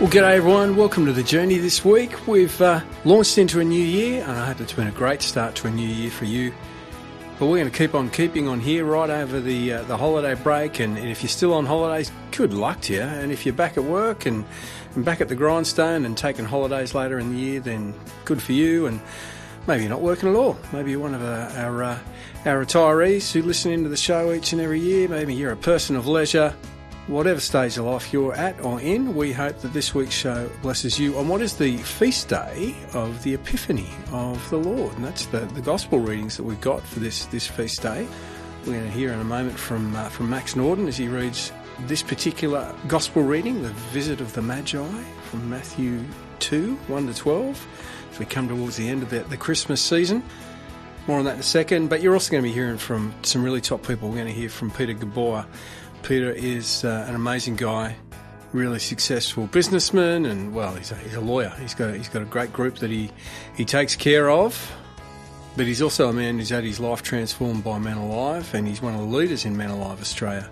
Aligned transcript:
Well, 0.00 0.08
g'day 0.08 0.36
everyone. 0.36 0.76
Welcome 0.76 1.04
to 1.04 1.12
the 1.12 1.22
journey 1.22 1.58
this 1.58 1.84
week. 1.84 2.26
We've 2.26 2.58
uh, 2.62 2.80
launched 3.04 3.36
into 3.36 3.60
a 3.60 3.64
new 3.64 3.84
year, 3.84 4.22
and 4.22 4.32
I 4.32 4.46
hope 4.46 4.62
it's 4.62 4.72
been 4.72 4.86
a 4.86 4.92
great 4.92 5.20
start 5.20 5.54
to 5.56 5.66
a 5.66 5.70
new 5.70 5.86
year 5.86 6.10
for 6.10 6.24
you. 6.24 6.54
But 7.38 7.48
we're 7.48 7.58
going 7.58 7.70
to 7.70 7.76
keep 7.76 7.94
on 7.94 8.08
keeping 8.08 8.48
on 8.48 8.60
here 8.60 8.86
right 8.86 9.10
over 9.10 9.40
the 9.40 9.74
uh, 9.74 9.82
the 9.82 9.98
holiday 9.98 10.32
break. 10.42 10.80
And, 10.80 10.96
and, 10.96 11.10
if 11.10 11.22
you're 11.22 11.28
still 11.28 11.52
on 11.52 11.66
holidays, 11.66 12.10
good 12.30 12.54
luck 12.54 12.80
to 12.82 12.94
you. 12.94 13.02
And 13.02 13.30
if 13.30 13.44
you're 13.44 13.54
back 13.54 13.76
at 13.76 13.84
work 13.84 14.24
and, 14.24 14.46
and 14.94 15.04
back 15.04 15.20
at 15.20 15.28
the 15.28 15.36
grindstone 15.36 16.06
and 16.06 16.16
taking 16.16 16.46
holidays 16.46 16.94
later 16.94 17.18
in 17.18 17.34
the 17.34 17.38
year, 17.38 17.60
then 17.60 17.92
good 18.24 18.40
for 18.40 18.52
you. 18.52 18.86
And 18.86 19.02
maybe 19.66 19.82
you're 19.82 19.90
not 19.90 20.00
working 20.00 20.30
at 20.30 20.34
all. 20.34 20.56
Maybe 20.72 20.92
you're 20.92 21.00
one 21.00 21.12
of 21.12 21.22
our 21.22 21.50
our, 21.62 21.82
uh, 21.82 21.98
our 22.46 22.64
retirees 22.64 23.30
who 23.32 23.42
listen 23.42 23.70
into 23.70 23.90
the 23.90 23.98
show 23.98 24.32
each 24.32 24.54
and 24.54 24.62
every 24.62 24.80
year. 24.80 25.08
Maybe 25.08 25.34
you're 25.34 25.52
a 25.52 25.58
person 25.58 25.94
of 25.94 26.06
leisure 26.06 26.54
whatever 27.10 27.40
stage 27.40 27.76
of 27.76 27.84
life 27.84 28.12
you're 28.12 28.34
at 28.34 28.58
or 28.60 28.80
in, 28.80 29.16
we 29.16 29.32
hope 29.32 29.58
that 29.58 29.72
this 29.72 29.92
week's 29.92 30.14
show 30.14 30.48
blesses 30.62 30.96
you 30.96 31.18
on 31.18 31.26
what 31.26 31.40
is 31.40 31.56
the 31.56 31.76
feast 31.78 32.28
day 32.28 32.74
of 32.94 33.20
the 33.24 33.34
Epiphany 33.34 33.90
of 34.12 34.48
the 34.48 34.56
Lord. 34.56 34.94
And 34.94 35.04
that's 35.04 35.26
the, 35.26 35.40
the 35.40 35.60
gospel 35.60 35.98
readings 35.98 36.36
that 36.36 36.44
we've 36.44 36.60
got 36.60 36.80
for 36.82 37.00
this, 37.00 37.26
this 37.26 37.48
feast 37.48 37.82
day. 37.82 38.06
We're 38.64 38.74
going 38.74 38.84
to 38.84 38.90
hear 38.90 39.12
in 39.12 39.18
a 39.18 39.24
moment 39.24 39.58
from, 39.58 39.94
uh, 39.96 40.08
from 40.08 40.30
Max 40.30 40.54
Norden 40.54 40.86
as 40.86 40.96
he 40.96 41.08
reads 41.08 41.50
this 41.80 42.02
particular 42.02 42.72
gospel 42.86 43.22
reading, 43.22 43.62
the 43.62 43.70
visit 43.90 44.20
of 44.20 44.32
the 44.34 44.42
Magi 44.42 44.86
from 45.30 45.50
Matthew 45.50 46.04
2 46.38 46.74
1 46.74 47.06
to 47.08 47.14
12, 47.14 47.66
as 48.12 48.18
we 48.20 48.24
come 48.24 48.46
towards 48.46 48.76
the 48.76 48.88
end 48.88 49.02
of 49.02 49.10
the, 49.10 49.20
the 49.20 49.36
Christmas 49.36 49.82
season. 49.82 50.22
More 51.08 51.18
on 51.18 51.24
that 51.24 51.34
in 51.34 51.40
a 51.40 51.42
second, 51.42 51.88
but 51.88 52.02
you're 52.02 52.12
also 52.12 52.30
going 52.30 52.44
to 52.44 52.48
be 52.48 52.54
hearing 52.54 52.78
from 52.78 53.12
some 53.22 53.42
really 53.42 53.60
top 53.60 53.84
people. 53.84 54.08
We're 54.10 54.16
going 54.16 54.28
to 54.28 54.32
hear 54.32 54.50
from 54.50 54.70
Peter 54.70 54.94
Gabauer 54.94 55.44
Peter 56.02 56.30
is 56.30 56.84
uh, 56.84 57.06
an 57.08 57.14
amazing 57.14 57.56
guy, 57.56 57.96
really 58.52 58.78
successful 58.78 59.46
businessman, 59.46 60.26
and 60.26 60.54
well, 60.54 60.74
he's 60.74 60.92
a, 60.92 60.96
he's 60.96 61.14
a 61.14 61.20
lawyer. 61.20 61.52
He's 61.60 61.74
got 61.74 61.94
he's 61.94 62.08
got 62.08 62.22
a 62.22 62.26
great 62.26 62.52
group 62.52 62.76
that 62.76 62.90
he 62.90 63.10
he 63.56 63.64
takes 63.64 63.96
care 63.96 64.30
of. 64.30 64.76
But 65.56 65.66
he's 65.66 65.82
also 65.82 66.08
a 66.08 66.12
man 66.12 66.38
who's 66.38 66.50
had 66.50 66.64
his 66.64 66.78
life 66.78 67.02
transformed 67.02 67.64
by 67.64 67.78
Men 67.78 67.96
Alive, 67.96 68.54
and 68.54 68.68
he's 68.68 68.80
one 68.80 68.94
of 68.94 69.00
the 69.00 69.16
leaders 69.16 69.44
in 69.44 69.56
Men 69.56 69.70
Alive 69.70 70.00
Australia. 70.00 70.48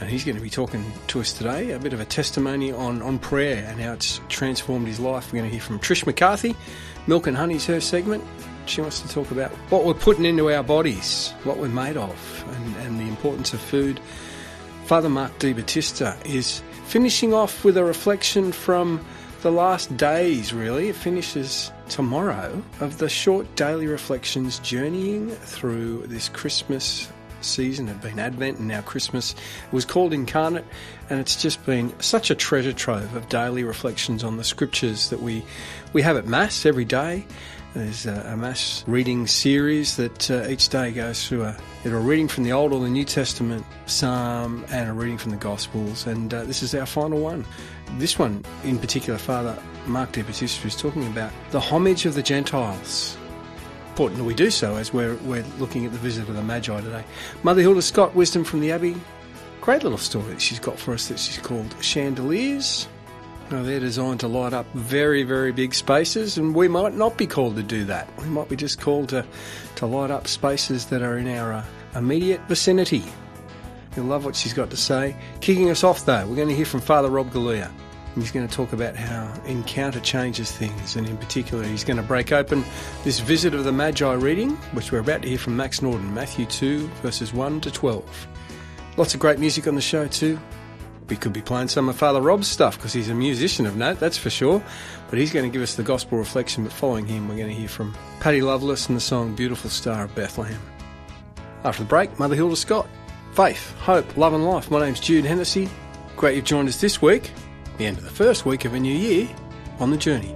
And 0.00 0.10
he's 0.10 0.24
going 0.24 0.36
to 0.36 0.42
be 0.42 0.50
talking 0.50 0.84
to 1.06 1.20
us 1.20 1.32
today, 1.32 1.70
a 1.70 1.78
bit 1.78 1.92
of 1.92 2.00
a 2.00 2.04
testimony 2.04 2.72
on, 2.72 3.00
on 3.00 3.20
prayer 3.20 3.64
and 3.68 3.80
how 3.80 3.92
it's 3.92 4.20
transformed 4.28 4.88
his 4.88 4.98
life. 4.98 5.32
We're 5.32 5.38
going 5.38 5.50
to 5.50 5.56
hear 5.56 5.64
from 5.64 5.78
Trish 5.78 6.04
McCarthy, 6.04 6.56
Milk 7.06 7.28
and 7.28 7.36
Honey's 7.36 7.64
her 7.66 7.80
segment. 7.80 8.24
She 8.66 8.80
wants 8.80 9.00
to 9.02 9.08
talk 9.08 9.30
about 9.30 9.52
what 9.70 9.84
we're 9.84 9.94
putting 9.94 10.24
into 10.24 10.52
our 10.52 10.64
bodies, 10.64 11.32
what 11.44 11.58
we're 11.58 11.68
made 11.68 11.96
of, 11.96 12.44
and, 12.56 12.76
and 12.86 12.98
the 12.98 13.04
importance 13.04 13.54
of 13.54 13.60
food 13.60 14.00
Father 14.84 15.08
Mark 15.08 15.38
De 15.38 15.54
Battista 15.54 16.14
is 16.26 16.62
finishing 16.84 17.32
off 17.32 17.64
with 17.64 17.78
a 17.78 17.84
reflection 17.84 18.52
from 18.52 19.02
the 19.40 19.50
last 19.50 19.96
days, 19.96 20.52
really. 20.52 20.90
It 20.90 20.96
finishes 20.96 21.72
tomorrow 21.88 22.62
of 22.80 22.98
the 22.98 23.08
short 23.08 23.56
daily 23.56 23.86
reflections 23.86 24.58
journeying 24.58 25.30
through 25.30 26.06
this 26.08 26.28
Christmas 26.28 27.10
season. 27.40 27.88
It 27.88 27.92
had 27.92 28.02
been 28.02 28.18
Advent 28.18 28.58
and 28.58 28.68
now 28.68 28.82
Christmas. 28.82 29.32
It 29.32 29.72
was 29.72 29.86
called 29.86 30.12
Incarnate, 30.12 30.66
and 31.08 31.18
it's 31.18 31.40
just 31.40 31.64
been 31.64 31.98
such 32.02 32.30
a 32.30 32.34
treasure 32.34 32.74
trove 32.74 33.14
of 33.14 33.30
daily 33.30 33.64
reflections 33.64 34.22
on 34.22 34.36
the 34.36 34.44
scriptures 34.44 35.08
that 35.08 35.22
we, 35.22 35.42
we 35.94 36.02
have 36.02 36.18
at 36.18 36.26
Mass 36.26 36.66
every 36.66 36.84
day. 36.84 37.24
There's 37.74 38.06
a, 38.06 38.24
a 38.28 38.36
mass 38.36 38.84
reading 38.86 39.26
series 39.26 39.96
that 39.96 40.30
uh, 40.30 40.46
each 40.48 40.68
day 40.68 40.92
goes 40.92 41.26
through 41.26 41.42
a, 41.42 41.56
a 41.84 41.88
reading 41.90 42.28
from 42.28 42.44
the 42.44 42.52
Old 42.52 42.72
or 42.72 42.80
the 42.80 42.88
New 42.88 43.04
Testament, 43.04 43.66
Psalm, 43.86 44.64
and 44.70 44.88
a 44.88 44.92
reading 44.92 45.18
from 45.18 45.32
the 45.32 45.36
Gospels. 45.36 46.06
And 46.06 46.32
uh, 46.32 46.44
this 46.44 46.62
is 46.62 46.72
our 46.76 46.86
final 46.86 47.18
one. 47.18 47.44
This 47.98 48.16
one, 48.16 48.44
in 48.62 48.78
particular, 48.78 49.18
Father 49.18 49.60
Mark 49.86 50.12
de 50.12 50.22
Battista 50.22 50.64
is 50.68 50.76
talking 50.76 51.04
about 51.08 51.32
the 51.50 51.58
homage 51.58 52.06
of 52.06 52.14
the 52.14 52.22
Gentiles. 52.22 53.16
Important 53.88 54.18
that 54.18 54.24
we 54.24 54.34
do 54.34 54.52
so 54.52 54.76
as 54.76 54.92
we're, 54.92 55.16
we're 55.16 55.44
looking 55.58 55.84
at 55.84 55.90
the 55.90 55.98
visit 55.98 56.28
of 56.28 56.36
the 56.36 56.42
Magi 56.42 56.80
today. 56.80 57.04
Mother 57.42 57.60
Hilda 57.60 57.82
Scott, 57.82 58.14
Wisdom 58.14 58.44
from 58.44 58.60
the 58.60 58.70
Abbey. 58.70 58.94
Great 59.60 59.82
little 59.82 59.98
story 59.98 60.26
that 60.26 60.40
she's 60.40 60.60
got 60.60 60.78
for 60.78 60.94
us 60.94 61.08
that 61.08 61.18
she's 61.18 61.38
called 61.38 61.74
Chandeliers. 61.82 62.86
They're 63.50 63.80
designed 63.80 64.20
to 64.20 64.28
light 64.28 64.52
up 64.52 64.66
very, 64.74 65.22
very 65.22 65.52
big 65.52 65.74
spaces, 65.74 66.38
and 66.38 66.54
we 66.54 66.66
might 66.66 66.94
not 66.94 67.18
be 67.18 67.26
called 67.26 67.56
to 67.56 67.62
do 67.62 67.84
that. 67.84 68.08
We 68.18 68.24
might 68.24 68.48
be 68.48 68.56
just 68.56 68.80
called 68.80 69.10
to, 69.10 69.24
to 69.76 69.86
light 69.86 70.10
up 70.10 70.26
spaces 70.26 70.86
that 70.86 71.02
are 71.02 71.18
in 71.18 71.28
our 71.28 71.52
uh, 71.52 71.64
immediate 71.94 72.40
vicinity. 72.48 73.04
You'll 73.94 74.06
love 74.06 74.24
what 74.24 74.34
she's 74.34 74.54
got 74.54 74.70
to 74.70 74.76
say. 74.76 75.14
Kicking 75.40 75.70
us 75.70 75.84
off, 75.84 76.06
though, 76.06 76.26
we're 76.26 76.36
going 76.36 76.48
to 76.48 76.56
hear 76.56 76.64
from 76.64 76.80
Father 76.80 77.10
Rob 77.10 77.30
Galea. 77.30 77.70
He's 78.14 78.30
going 78.30 78.46
to 78.48 78.54
talk 78.54 78.72
about 78.72 78.96
how 78.96 79.32
encounter 79.44 80.00
changes 80.00 80.50
things, 80.50 80.96
and 80.96 81.06
in 81.06 81.16
particular, 81.18 81.64
he's 81.64 81.84
going 81.84 81.96
to 81.98 82.02
break 82.02 82.32
open 82.32 82.64
this 83.02 83.20
visit 83.20 83.54
of 83.54 83.64
the 83.64 83.72
Magi 83.72 84.14
reading, 84.14 84.50
which 84.72 84.90
we're 84.90 85.00
about 85.00 85.22
to 85.22 85.28
hear 85.28 85.38
from 85.38 85.56
Max 85.56 85.82
Norden, 85.82 86.14
Matthew 86.14 86.46
2, 86.46 86.86
verses 87.02 87.34
1 87.34 87.60
to 87.62 87.70
12. 87.70 88.26
Lots 88.96 89.14
of 89.14 89.20
great 89.20 89.38
music 89.38 89.66
on 89.66 89.74
the 89.74 89.82
show, 89.82 90.06
too 90.06 90.38
we 91.08 91.16
could 91.16 91.32
be 91.32 91.42
playing 91.42 91.68
some 91.68 91.88
of 91.88 91.96
Father 91.96 92.20
Rob's 92.20 92.48
stuff 92.48 92.76
because 92.78 92.92
he's 92.92 93.10
a 93.10 93.14
musician 93.14 93.66
of 93.66 93.76
note, 93.76 94.00
that's 94.00 94.16
for 94.16 94.30
sure. 94.30 94.62
But 95.10 95.18
he's 95.18 95.32
going 95.32 95.44
to 95.44 95.52
give 95.52 95.62
us 95.62 95.74
the 95.74 95.82
gospel 95.82 96.18
reflection. 96.18 96.64
But 96.64 96.72
following 96.72 97.06
him, 97.06 97.28
we're 97.28 97.36
going 97.36 97.48
to 97.48 97.54
hear 97.54 97.68
from 97.68 97.94
Patty 98.20 98.40
Loveless 98.40 98.88
and 98.88 98.96
the 98.96 99.00
song 99.00 99.34
Beautiful 99.34 99.70
Star 99.70 100.04
of 100.04 100.14
Bethlehem. 100.14 100.60
After 101.62 101.82
the 101.82 101.88
break, 101.88 102.18
Mother 102.18 102.34
Hilda 102.34 102.56
Scott. 102.56 102.88
Faith, 103.32 103.74
hope, 103.78 104.16
love, 104.16 104.32
and 104.32 104.44
life. 104.44 104.70
My 104.70 104.80
name's 104.80 105.00
Jude 105.00 105.24
Hennessy. 105.24 105.68
Great 106.16 106.36
you've 106.36 106.44
joined 106.44 106.68
us 106.68 106.80
this 106.80 107.02
week, 107.02 107.32
the 107.78 107.86
end 107.86 107.98
of 107.98 108.04
the 108.04 108.10
first 108.10 108.46
week 108.46 108.64
of 108.64 108.74
a 108.74 108.80
new 108.80 108.94
year, 108.94 109.28
on 109.80 109.90
the 109.90 109.96
journey. 109.96 110.34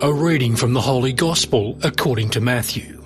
A 0.00 0.12
reading 0.12 0.56
from 0.56 0.74
the 0.74 0.80
Holy 0.80 1.12
Gospel 1.12 1.78
according 1.82 2.30
to 2.30 2.40
Matthew. 2.40 2.97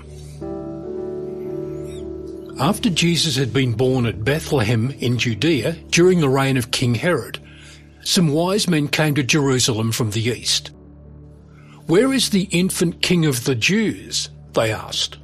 After 2.59 2.91
Jesus 2.91 3.37
had 3.37 3.53
been 3.53 3.73
born 3.73 4.05
at 4.07 4.25
Bethlehem 4.25 4.91
in 4.99 5.19
Judea 5.19 5.73
during 5.91 6.21
the 6.21 6.29
reign 6.29 6.57
of 6.57 6.71
King 6.71 6.95
Herod, 6.95 7.39
some 8.03 8.29
wise 8.29 8.69
men 8.69 8.89
came 8.89 9.15
to 9.15 9.23
Jerusalem 9.23 9.91
from 9.91 10.11
the 10.11 10.21
east. 10.21 10.71
Where 11.87 12.13
is 12.13 12.31
the 12.31 12.49
infant 12.51 13.01
king 13.01 13.25
of 13.25 13.45
the 13.45 13.55
Jews? 13.55 14.29
They 14.53 14.73
asked. 14.73 15.19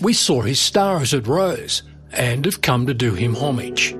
We 0.00 0.12
saw 0.12 0.42
his 0.42 0.58
star 0.58 1.00
as 1.00 1.14
it 1.14 1.26
rose 1.26 1.82
and 2.12 2.44
have 2.44 2.60
come 2.60 2.86
to 2.86 2.94
do 2.94 3.14
him 3.14 3.34
homage. 3.34 3.94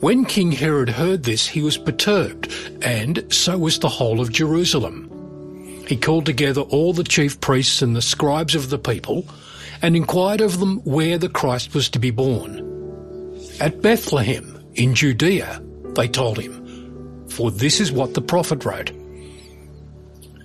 When 0.00 0.24
King 0.24 0.52
Herod 0.52 0.88
heard 0.88 1.24
this, 1.24 1.46
he 1.46 1.60
was 1.60 1.76
perturbed, 1.76 2.52
and 2.82 3.24
so 3.32 3.58
was 3.58 3.78
the 3.78 3.88
whole 3.88 4.20
of 4.20 4.32
Jerusalem. 4.32 5.84
He 5.86 5.96
called 5.96 6.24
together 6.24 6.62
all 6.62 6.92
the 6.92 7.04
chief 7.04 7.40
priests 7.40 7.82
and 7.82 7.94
the 7.94 8.02
scribes 8.02 8.54
of 8.54 8.70
the 8.70 8.78
people 8.78 9.26
and 9.82 9.96
inquired 9.96 10.40
of 10.40 10.60
them 10.60 10.78
where 10.84 11.18
the 11.18 11.28
Christ 11.28 11.74
was 11.74 11.88
to 11.90 11.98
be 11.98 12.10
born. 12.10 12.64
At 13.60 13.82
Bethlehem, 13.82 14.64
in 14.74 14.94
Judea, 14.94 15.62
they 15.94 16.08
told 16.08 16.38
him, 16.38 17.26
for 17.28 17.50
this 17.50 17.80
is 17.80 17.92
what 17.92 18.14
the 18.14 18.20
prophet 18.20 18.64
wrote. 18.64 18.90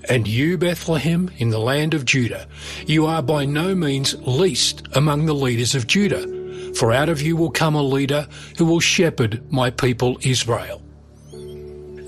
And 0.10 0.28
you, 0.28 0.58
Bethlehem, 0.58 1.32
in 1.38 1.50
the 1.50 1.60
land 1.60 1.94
of 1.94 2.06
Judah, 2.06 2.48
you 2.86 3.06
are 3.06 3.22
by 3.22 3.46
no 3.46 3.74
means 3.74 4.16
least 4.28 4.88
among 4.94 5.26
the 5.26 5.36
leaders 5.36 5.76
of 5.76 5.88
Judah, 5.88 6.74
for 6.76 6.92
out 6.92 7.10
of 7.10 7.22
you 7.22 7.36
will 7.36 7.52
come 7.52 7.76
a 7.76 7.82
leader 7.82 8.28
who 8.58 8.66
will 8.66 8.80
shepherd 8.80 9.50
my 9.52 9.70
people 9.70 10.18
Israel. 10.22 10.82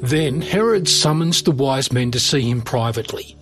Then 0.01 0.41
Herod 0.41 0.89
summons 0.89 1.41
the 1.43 1.51
wise 1.51 1.91
men 1.91 2.11
to 2.11 2.19
see 2.19 2.41
him 2.41 2.61
privately. 2.61 3.37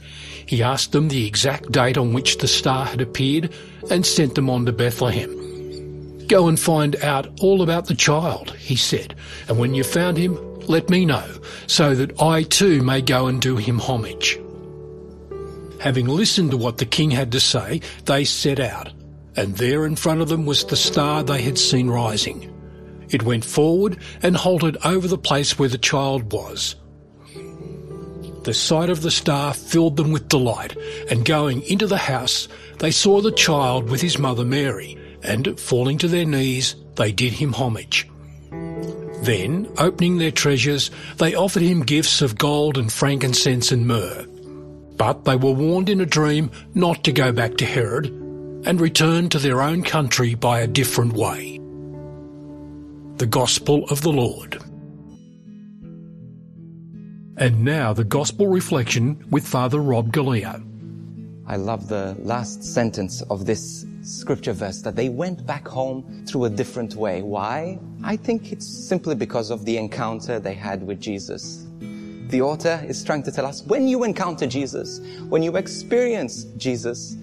He 0.45 0.63
asked 0.63 0.91
them 0.91 1.07
the 1.07 1.25
exact 1.25 1.71
date 1.71 1.97
on 1.97 2.13
which 2.13 2.37
the 2.37 2.47
star 2.47 2.85
had 2.85 3.01
appeared 3.01 3.53
and 3.89 4.05
sent 4.05 4.35
them 4.35 4.49
on 4.49 4.65
to 4.65 4.71
Bethlehem. 4.71 5.39
Go 6.27 6.47
and 6.47 6.59
find 6.59 6.95
out 7.03 7.27
all 7.41 7.61
about 7.61 7.87
the 7.87 7.95
child, 7.95 8.55
he 8.55 8.75
said, 8.75 9.15
and 9.47 9.57
when 9.57 9.73
you've 9.73 9.87
found 9.87 10.17
him, 10.17 10.37
let 10.67 10.89
me 10.89 11.05
know, 11.05 11.25
so 11.67 11.93
that 11.95 12.21
I 12.21 12.43
too 12.43 12.81
may 12.81 13.01
go 13.01 13.27
and 13.27 13.41
do 13.41 13.57
him 13.57 13.79
homage. 13.79 14.39
Having 15.79 16.07
listened 16.07 16.51
to 16.51 16.57
what 16.57 16.77
the 16.77 16.85
king 16.85 17.11
had 17.11 17.31
to 17.33 17.39
say, 17.41 17.81
they 18.05 18.23
set 18.23 18.59
out, 18.59 18.93
and 19.35 19.57
there 19.57 19.85
in 19.85 19.97
front 19.97 20.21
of 20.21 20.29
them 20.29 20.45
was 20.45 20.63
the 20.63 20.77
star 20.77 21.23
they 21.23 21.41
had 21.41 21.57
seen 21.57 21.89
rising. 21.89 22.49
It 23.09 23.23
went 23.23 23.43
forward 23.43 23.99
and 24.21 24.35
halted 24.35 24.77
over 24.85 25.07
the 25.07 25.17
place 25.17 25.59
where 25.59 25.69
the 25.69 25.77
child 25.77 26.31
was. 26.31 26.75
The 28.43 28.53
sight 28.53 28.89
of 28.89 29.01
the 29.01 29.11
star 29.11 29.53
filled 29.53 29.95
them 29.95 30.11
with 30.11 30.27
delight, 30.27 30.75
and 31.09 31.23
going 31.23 31.61
into 31.63 31.87
the 31.87 31.97
house, 31.97 32.49
they 32.79 32.91
saw 32.91 33.21
the 33.21 33.31
child 33.31 33.89
with 33.89 34.01
his 34.01 34.19
mother 34.19 34.43
Mary, 34.43 34.97
and 35.23 35.57
falling 35.57 35.97
to 35.99 36.09
their 36.09 36.25
knees, 36.25 36.75
they 36.95 37.13
did 37.13 37.33
him 37.33 37.53
homage. 37.53 38.07
Then, 39.21 39.69
opening 39.77 40.17
their 40.17 40.31
treasures, 40.31 40.91
they 41.17 41.33
offered 41.33 41.63
him 41.63 41.83
gifts 41.83 42.21
of 42.21 42.37
gold 42.37 42.77
and 42.77 42.91
frankincense 42.91 43.71
and 43.71 43.87
myrrh. 43.87 44.25
But 44.97 45.23
they 45.23 45.37
were 45.37 45.53
warned 45.53 45.87
in 45.87 46.01
a 46.01 46.05
dream 46.05 46.51
not 46.73 47.05
to 47.05 47.13
go 47.13 47.31
back 47.31 47.55
to 47.57 47.65
Herod, 47.65 48.07
and 48.65 48.81
return 48.81 49.29
to 49.29 49.39
their 49.39 49.61
own 49.61 49.83
country 49.83 50.35
by 50.35 50.59
a 50.59 50.67
different 50.67 51.13
way. 51.13 51.59
the 53.17 53.27
Gospel 53.27 53.85
of 53.85 54.01
the 54.01 54.11
Lord. 54.11 54.61
And 57.35 57.65
now 57.65 57.93
the 57.93 58.03
Gospel 58.03 58.47
reflection 58.47 59.25
with 59.31 59.47
Father 59.47 59.79
Rob 59.79 60.11
Galea. 60.13 60.63
I 61.47 61.55
love 61.55 61.87
the 61.87 62.15
last 62.19 62.63
sentence 62.63 63.23
of 63.23 63.47
this 63.47 63.87
scripture 64.03 64.53
verse 64.53 64.83
that 64.83 64.95
they 64.95 65.09
went 65.09 65.43
back 65.47 65.67
home 65.67 66.25
through 66.27 66.45
a 66.45 66.49
different 66.51 66.93
way. 66.93 67.23
Why? 67.23 67.79
I 68.03 68.17
think 68.17 68.51
it's 68.51 68.67
simply 68.67 69.15
because 69.15 69.49
of 69.49 69.65
the 69.65 69.77
encounter 69.77 70.39
they 70.39 70.53
had 70.53 70.85
with 70.85 71.01
Jesus. 71.01 71.65
The 72.27 72.41
author 72.41 72.85
is 72.87 73.03
trying 73.03 73.23
to 73.23 73.31
tell 73.31 73.47
us 73.47 73.63
when 73.63 73.87
you 73.87 74.03
encounter 74.03 74.45
Jesus, 74.45 74.99
when 75.27 75.41
you 75.41 75.57
experience 75.57 76.43
Jesus, 76.57 77.17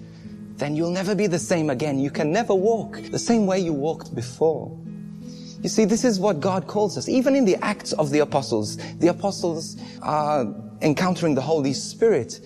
then 0.57 0.75
you'll 0.75 0.91
never 0.91 1.15
be 1.15 1.27
the 1.27 1.39
same 1.39 1.69
again. 1.69 1.97
You 1.99 2.11
can 2.11 2.33
never 2.33 2.53
walk 2.53 3.01
the 3.11 3.19
same 3.19 3.45
way 3.45 3.59
you 3.61 3.71
walked 3.71 4.13
before. 4.13 4.77
You 5.61 5.69
see, 5.69 5.85
this 5.85 6.03
is 6.03 6.19
what 6.19 6.39
God 6.39 6.67
calls 6.67 6.97
us. 6.97 7.07
Even 7.07 7.35
in 7.35 7.45
the 7.45 7.55
Acts 7.63 7.93
of 7.93 8.09
the 8.09 8.19
Apostles, 8.19 8.77
the 8.97 9.09
Apostles 9.09 9.77
are 10.01 10.47
encountering 10.81 11.35
the 11.35 11.41
Holy 11.41 11.73
Spirit. 11.73 12.39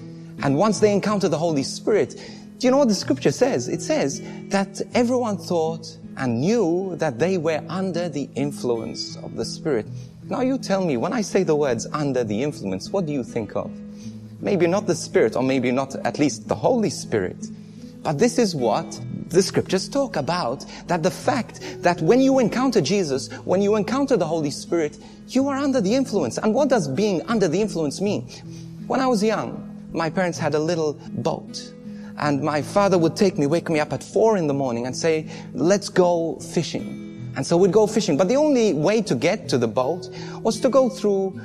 And 0.43 0.57
once 0.57 0.81
they 0.81 0.91
encounter 0.91 1.29
the 1.29 1.37
Holy 1.37 1.63
Spirit, 1.63 2.21
do 2.57 2.67
you 2.67 2.71
know 2.71 2.77
what 2.77 2.89
the 2.89 2.95
scripture 2.95 3.31
says? 3.31 3.69
It 3.69 3.81
says 3.81 4.21
that 4.49 4.81
everyone 4.93 5.37
thought 5.37 5.97
and 6.17 6.41
knew 6.41 6.95
that 6.97 7.19
they 7.19 7.37
were 7.37 7.63
under 7.69 8.09
the 8.09 8.29
influence 8.35 9.15
of 9.17 9.35
the 9.35 9.45
Spirit. 9.45 9.85
Now 10.23 10.41
you 10.41 10.57
tell 10.57 10.83
me, 10.83 10.97
when 10.97 11.13
I 11.13 11.21
say 11.21 11.43
the 11.43 11.55
words 11.55 11.87
under 11.93 12.23
the 12.23 12.43
influence, 12.43 12.89
what 12.89 13.05
do 13.05 13.13
you 13.13 13.23
think 13.23 13.55
of? 13.55 13.71
Maybe 14.41 14.67
not 14.67 14.87
the 14.87 14.95
Spirit, 14.95 15.35
or 15.35 15.43
maybe 15.43 15.71
not 15.71 15.95
at 16.05 16.19
least 16.19 16.47
the 16.47 16.55
Holy 16.55 16.89
Spirit. 16.89 17.47
But 18.03 18.19
this 18.19 18.37
is 18.37 18.55
what 18.55 18.99
the 19.35 19.43
scriptures 19.43 19.87
talk 19.87 20.15
about. 20.15 20.65
That 20.87 21.03
the 21.03 21.11
fact 21.11 21.59
that 21.83 22.01
when 22.01 22.21
you 22.21 22.39
encounter 22.39 22.81
Jesus, 22.81 23.31
when 23.45 23.61
you 23.61 23.75
encounter 23.75 24.17
the 24.17 24.25
Holy 24.25 24.49
Spirit, 24.49 24.97
you 25.27 25.47
are 25.47 25.57
under 25.57 25.81
the 25.81 25.93
influence. 25.93 26.39
And 26.39 26.53
what 26.53 26.69
does 26.69 26.87
being 26.87 27.21
under 27.27 27.47
the 27.47 27.61
influence 27.61 28.01
mean? 28.01 28.27
When 28.87 28.99
I 28.99 29.07
was 29.07 29.23
young, 29.23 29.61
my 29.91 30.09
parents 30.09 30.37
had 30.37 30.55
a 30.55 30.59
little 30.59 30.93
boat. 31.09 31.71
And 32.17 32.41
my 32.41 32.61
father 32.61 32.97
would 32.97 33.15
take 33.15 33.37
me, 33.37 33.45
wake 33.45 33.69
me 33.69 33.79
up 33.79 33.91
at 33.91 34.01
four 34.01 34.37
in 34.37 34.47
the 34.47 34.53
morning 34.53 34.85
and 34.85 34.95
say, 34.95 35.29
let's 35.53 35.89
go 35.89 36.39
fishing. 36.39 37.33
And 37.35 37.45
so 37.45 37.57
we'd 37.57 37.73
go 37.73 37.85
fishing. 37.87 38.15
But 38.15 38.29
the 38.29 38.37
only 38.37 38.73
way 38.73 39.01
to 39.01 39.15
get 39.15 39.49
to 39.49 39.57
the 39.57 39.67
boat 39.67 40.09
was 40.41 40.59
to 40.61 40.69
go 40.69 40.87
through 40.87 41.39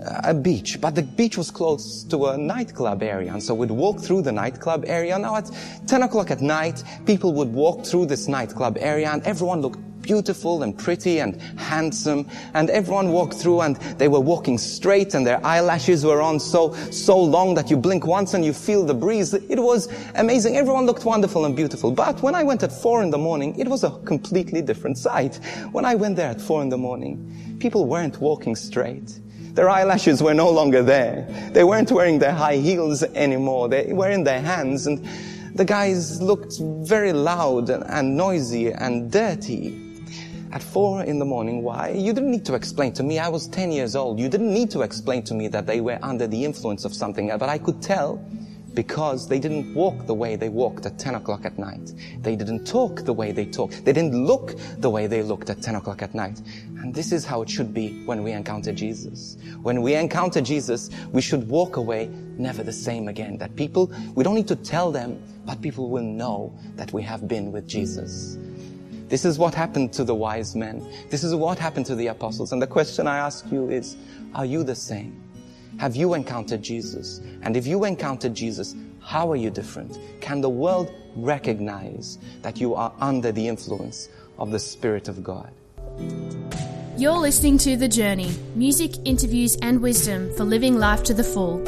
a 0.00 0.34
beach. 0.34 0.80
But 0.80 0.94
the 0.94 1.02
beach 1.02 1.36
was 1.36 1.50
close 1.50 2.04
to 2.04 2.26
a 2.26 2.38
nightclub 2.38 3.02
area. 3.02 3.32
And 3.32 3.42
so 3.42 3.54
we'd 3.54 3.70
walk 3.70 4.00
through 4.00 4.22
the 4.22 4.32
nightclub 4.32 4.84
area. 4.86 5.18
Now 5.18 5.36
at 5.36 5.50
10 5.86 6.02
o'clock 6.02 6.30
at 6.30 6.40
night, 6.40 6.82
people 7.06 7.32
would 7.34 7.52
walk 7.52 7.84
through 7.84 8.06
this 8.06 8.28
nightclub 8.28 8.76
area 8.80 9.10
and 9.10 9.22
everyone 9.22 9.60
looked 9.60 9.80
beautiful 10.04 10.62
and 10.62 10.76
pretty 10.78 11.18
and 11.18 11.40
handsome. 11.58 12.28
And 12.52 12.70
everyone 12.70 13.10
walked 13.10 13.34
through 13.34 13.62
and 13.62 13.76
they 13.98 14.08
were 14.08 14.20
walking 14.20 14.58
straight 14.58 15.14
and 15.14 15.26
their 15.26 15.44
eyelashes 15.44 16.04
were 16.04 16.20
on 16.20 16.38
so, 16.38 16.74
so 16.90 17.18
long 17.18 17.54
that 17.54 17.70
you 17.70 17.76
blink 17.76 18.06
once 18.06 18.34
and 18.34 18.44
you 18.44 18.52
feel 18.52 18.84
the 18.84 18.94
breeze. 18.94 19.32
It 19.32 19.58
was 19.58 19.88
amazing. 20.14 20.56
Everyone 20.56 20.86
looked 20.86 21.04
wonderful 21.04 21.44
and 21.44 21.56
beautiful. 21.56 21.90
But 21.90 22.22
when 22.22 22.34
I 22.34 22.42
went 22.42 22.62
at 22.62 22.72
four 22.72 23.02
in 23.02 23.10
the 23.10 23.18
morning, 23.18 23.58
it 23.58 23.68
was 23.68 23.82
a 23.82 23.90
completely 24.04 24.62
different 24.62 24.98
sight. 24.98 25.36
When 25.72 25.84
I 25.84 25.94
went 25.94 26.16
there 26.16 26.30
at 26.30 26.40
four 26.40 26.62
in 26.62 26.68
the 26.68 26.78
morning, 26.78 27.56
people 27.60 27.86
weren't 27.86 28.20
walking 28.20 28.56
straight. 28.56 29.20
Their 29.54 29.70
eyelashes 29.70 30.20
were 30.20 30.34
no 30.34 30.50
longer 30.50 30.82
there. 30.82 31.26
They 31.52 31.62
weren't 31.62 31.92
wearing 31.92 32.18
their 32.18 32.32
high 32.32 32.56
heels 32.56 33.04
anymore. 33.04 33.68
They 33.68 33.92
were 33.92 34.10
in 34.10 34.24
their 34.24 34.40
hands 34.40 34.88
and 34.88 35.06
the 35.54 35.64
guys 35.64 36.20
looked 36.20 36.58
very 36.58 37.12
loud 37.12 37.70
and 37.70 38.16
noisy 38.16 38.72
and 38.72 39.12
dirty 39.12 39.80
at 40.50 40.60
four 40.60 41.04
in 41.04 41.20
the 41.20 41.24
morning. 41.24 41.62
Why? 41.62 41.90
You 41.90 42.12
didn't 42.12 42.32
need 42.32 42.44
to 42.46 42.54
explain 42.54 42.92
to 42.94 43.04
me. 43.04 43.20
I 43.20 43.28
was 43.28 43.46
10 43.46 43.70
years 43.70 43.94
old. 43.94 44.18
You 44.18 44.28
didn't 44.28 44.52
need 44.52 44.72
to 44.72 44.82
explain 44.82 45.22
to 45.24 45.34
me 45.34 45.46
that 45.48 45.66
they 45.66 45.80
were 45.80 46.00
under 46.02 46.26
the 46.26 46.44
influence 46.44 46.84
of 46.84 46.92
something, 46.92 47.28
but 47.38 47.48
I 47.48 47.58
could 47.58 47.80
tell 47.80 48.24
because 48.74 49.28
they 49.28 49.38
didn't 49.38 49.72
walk 49.74 50.06
the 50.06 50.14
way 50.14 50.36
they 50.36 50.48
walked 50.48 50.86
at 50.86 50.98
10 50.98 51.14
o'clock 51.14 51.44
at 51.44 51.58
night. 51.58 51.94
They 52.20 52.36
didn't 52.36 52.66
talk 52.66 53.04
the 53.04 53.12
way 53.12 53.32
they 53.32 53.46
talked. 53.46 53.84
They 53.84 53.92
didn't 53.92 54.26
look 54.26 54.56
the 54.78 54.90
way 54.90 55.06
they 55.06 55.22
looked 55.22 55.50
at 55.50 55.62
10 55.62 55.76
o'clock 55.76 56.02
at 56.02 56.14
night. 56.14 56.40
And 56.80 56.94
this 56.94 57.12
is 57.12 57.24
how 57.24 57.42
it 57.42 57.48
should 57.48 57.72
be 57.72 58.04
when 58.04 58.22
we 58.22 58.32
encounter 58.32 58.72
Jesus. 58.72 59.36
When 59.62 59.80
we 59.80 59.94
encounter 59.94 60.40
Jesus, 60.40 60.90
we 61.12 61.22
should 61.22 61.48
walk 61.48 61.76
away 61.76 62.10
never 62.36 62.62
the 62.62 62.72
same 62.72 63.08
again. 63.08 63.38
That 63.38 63.54
people, 63.56 63.92
we 64.14 64.24
don't 64.24 64.34
need 64.34 64.48
to 64.48 64.56
tell 64.56 64.90
them, 64.92 65.22
but 65.46 65.62
people 65.62 65.88
will 65.88 66.02
know 66.02 66.52
that 66.76 66.92
we 66.92 67.02
have 67.02 67.28
been 67.28 67.52
with 67.52 67.66
Jesus. 67.66 68.38
This 69.08 69.24
is 69.24 69.38
what 69.38 69.54
happened 69.54 69.92
to 69.94 70.04
the 70.04 70.14
wise 70.14 70.56
men. 70.56 70.86
This 71.10 71.22
is 71.24 71.34
what 71.34 71.58
happened 71.58 71.86
to 71.86 71.94
the 71.94 72.08
apostles. 72.08 72.52
And 72.52 72.60
the 72.60 72.66
question 72.66 73.06
I 73.06 73.18
ask 73.18 73.50
you 73.52 73.70
is, 73.70 73.96
are 74.34 74.46
you 74.46 74.64
the 74.64 74.74
same? 74.74 75.23
Have 75.78 75.96
you 75.96 76.14
encountered 76.14 76.62
Jesus? 76.62 77.20
And 77.42 77.56
if 77.56 77.66
you 77.66 77.84
encountered 77.84 78.34
Jesus, 78.34 78.74
how 79.00 79.30
are 79.30 79.36
you 79.36 79.50
different? 79.50 79.98
Can 80.20 80.40
the 80.40 80.48
world 80.48 80.92
recognize 81.16 82.18
that 82.42 82.60
you 82.60 82.74
are 82.74 82.92
under 83.00 83.32
the 83.32 83.46
influence 83.46 84.08
of 84.38 84.50
the 84.50 84.58
Spirit 84.58 85.08
of 85.08 85.22
God? 85.22 85.50
You're 86.96 87.18
listening 87.18 87.58
to 87.58 87.76
The 87.76 87.88
Journey 87.88 88.30
music, 88.54 88.92
interviews, 89.04 89.56
and 89.62 89.80
wisdom 89.80 90.32
for 90.36 90.44
living 90.44 90.78
life 90.78 91.02
to 91.04 91.14
the 91.14 91.24
full. 91.24 91.62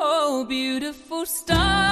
Oh, 0.00 0.46
beautiful 0.48 1.26
star 1.26 1.91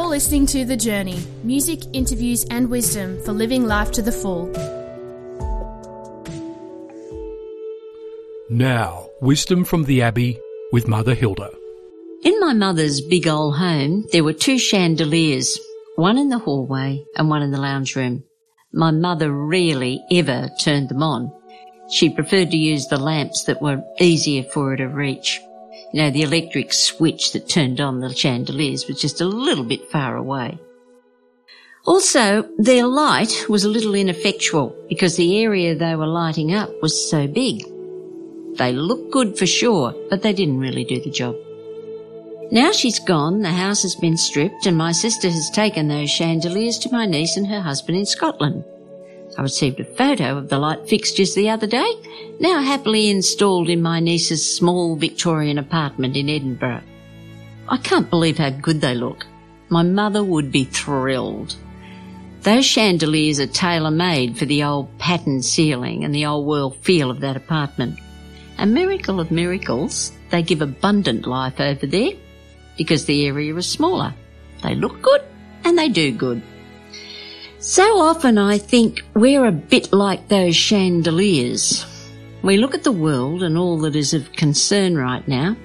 listening 0.00 0.46
to 0.46 0.64
The 0.64 0.76
Journey 0.76 1.22
music, 1.44 1.80
interviews, 1.92 2.46
and 2.50 2.70
wisdom 2.70 3.22
for 3.24 3.32
living 3.32 3.66
life 3.66 3.90
to 3.92 4.00
the 4.00 4.10
full. 4.10 4.46
Now, 8.48 9.08
wisdom 9.20 9.64
from 9.64 9.84
the 9.84 10.00
Abbey 10.00 10.40
with 10.72 10.88
Mother 10.88 11.14
Hilda. 11.14 11.50
In 12.24 12.40
my 12.40 12.54
mother's 12.54 13.02
big 13.02 13.28
old 13.28 13.56
home, 13.56 14.06
there 14.12 14.24
were 14.24 14.32
two 14.32 14.58
chandeliers, 14.58 15.58
one 15.96 16.16
in 16.16 16.30
the 16.30 16.38
hallway 16.38 17.04
and 17.16 17.28
one 17.28 17.42
in 17.42 17.50
the 17.50 17.60
lounge 17.60 17.94
room. 17.94 18.24
My 18.72 18.92
mother 18.92 19.30
rarely 19.30 20.02
ever 20.10 20.48
turned 20.58 20.88
them 20.88 21.02
on. 21.02 21.30
She 21.90 22.08
preferred 22.08 22.50
to 22.52 22.56
use 22.56 22.86
the 22.86 22.96
lamps 22.96 23.44
that 23.44 23.60
were 23.60 23.82
easier 24.00 24.44
for 24.44 24.70
her 24.70 24.76
to 24.78 24.86
reach. 24.86 25.40
You 25.92 26.02
know, 26.02 26.10
the 26.10 26.22
electric 26.22 26.72
switch 26.72 27.32
that 27.32 27.48
turned 27.48 27.80
on 27.80 28.00
the 28.00 28.14
chandeliers 28.14 28.86
was 28.86 29.00
just 29.00 29.20
a 29.20 29.26
little 29.26 29.64
bit 29.64 29.90
far 29.90 30.16
away. 30.16 30.58
Also, 31.84 32.48
their 32.58 32.86
light 32.86 33.46
was 33.48 33.64
a 33.64 33.68
little 33.68 33.94
ineffectual 33.94 34.74
because 34.88 35.16
the 35.16 35.42
area 35.42 35.74
they 35.74 35.96
were 35.96 36.06
lighting 36.06 36.54
up 36.54 36.70
was 36.80 37.10
so 37.10 37.26
big. 37.26 37.64
They 38.56 38.72
looked 38.72 39.12
good 39.12 39.36
for 39.36 39.46
sure, 39.46 39.94
but 40.08 40.22
they 40.22 40.32
didn't 40.32 40.60
really 40.60 40.84
do 40.84 41.00
the 41.00 41.10
job. 41.10 41.34
Now 42.50 42.70
she's 42.70 42.98
gone, 42.98 43.40
the 43.40 43.50
house 43.50 43.82
has 43.82 43.94
been 43.94 44.16
stripped, 44.16 44.66
and 44.66 44.76
my 44.76 44.92
sister 44.92 45.28
has 45.28 45.50
taken 45.50 45.88
those 45.88 46.10
chandeliers 46.10 46.78
to 46.80 46.92
my 46.92 47.06
niece 47.06 47.36
and 47.36 47.46
her 47.46 47.60
husband 47.60 47.98
in 47.98 48.06
Scotland. 48.06 48.64
I 49.36 49.42
received 49.42 49.80
a 49.80 49.84
photo 49.84 50.36
of 50.36 50.48
the 50.48 50.58
light 50.58 50.88
fixtures 50.88 51.34
the 51.34 51.48
other 51.48 51.66
day, 51.66 51.92
now 52.38 52.60
happily 52.60 53.08
installed 53.08 53.68
in 53.68 53.80
my 53.80 53.98
niece's 53.98 54.56
small 54.56 54.96
Victorian 54.96 55.58
apartment 55.58 56.16
in 56.16 56.28
Edinburgh. 56.28 56.82
I 57.68 57.78
can't 57.78 58.10
believe 58.10 58.38
how 58.38 58.50
good 58.50 58.80
they 58.80 58.94
look. 58.94 59.26
My 59.68 59.82
mother 59.82 60.22
would 60.22 60.52
be 60.52 60.64
thrilled. 60.64 61.56
Those 62.42 62.66
chandeliers 62.66 63.40
are 63.40 63.46
tailor 63.46 63.90
made 63.90 64.36
for 64.36 64.44
the 64.44 64.64
old 64.64 64.98
pattern 64.98 65.42
ceiling 65.42 66.04
and 66.04 66.14
the 66.14 66.26
old 66.26 66.46
world 66.46 66.76
feel 66.82 67.10
of 67.10 67.20
that 67.20 67.36
apartment. 67.36 67.98
A 68.58 68.66
miracle 68.66 69.20
of 69.20 69.30
miracles, 69.30 70.12
they 70.30 70.42
give 70.42 70.60
abundant 70.60 71.26
life 71.26 71.60
over 71.60 71.86
there 71.86 72.12
because 72.76 73.06
the 73.06 73.26
area 73.26 73.54
is 73.54 73.68
smaller. 73.68 74.12
They 74.62 74.74
look 74.74 75.00
good 75.00 75.22
and 75.64 75.78
they 75.78 75.88
do 75.88 76.12
good. 76.12 76.42
So 77.62 78.00
often 78.00 78.38
I 78.38 78.58
think 78.58 79.04
we're 79.14 79.44
a 79.44 79.52
bit 79.52 79.92
like 79.92 80.26
those 80.26 80.56
chandeliers. 80.56 81.86
We 82.42 82.56
look 82.56 82.74
at 82.74 82.82
the 82.82 82.90
world 82.90 83.44
and 83.44 83.56
all 83.56 83.78
that 83.82 83.94
is 83.94 84.12
of 84.14 84.32
concern 84.32 84.98
right 84.98 85.26
now. 85.28 85.56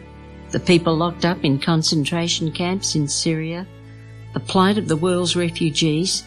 The 0.51 0.59
people 0.59 0.95
locked 0.95 1.25
up 1.25 1.43
in 1.43 1.57
concentration 1.57 2.51
camps 2.51 2.93
in 2.93 3.07
Syria, 3.07 3.65
the 4.35 4.39
plight 4.39 4.77
of 4.77 4.87
the 4.87 4.95
world's 4.95 5.35
refugees, 5.35 6.23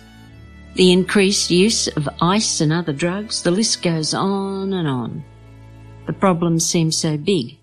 the 0.74 0.90
increased 0.90 1.52
use 1.52 1.86
of 1.86 2.08
ice 2.20 2.60
and 2.60 2.72
other 2.72 2.92
drugs, 2.92 3.44
the 3.44 3.52
list 3.52 3.80
goes 3.80 4.12
on 4.12 4.72
and 4.72 4.88
on. 4.88 5.24
The 6.08 6.12
problems 6.14 6.66
seem 6.66 6.90
so 6.90 7.16
big. 7.16 7.58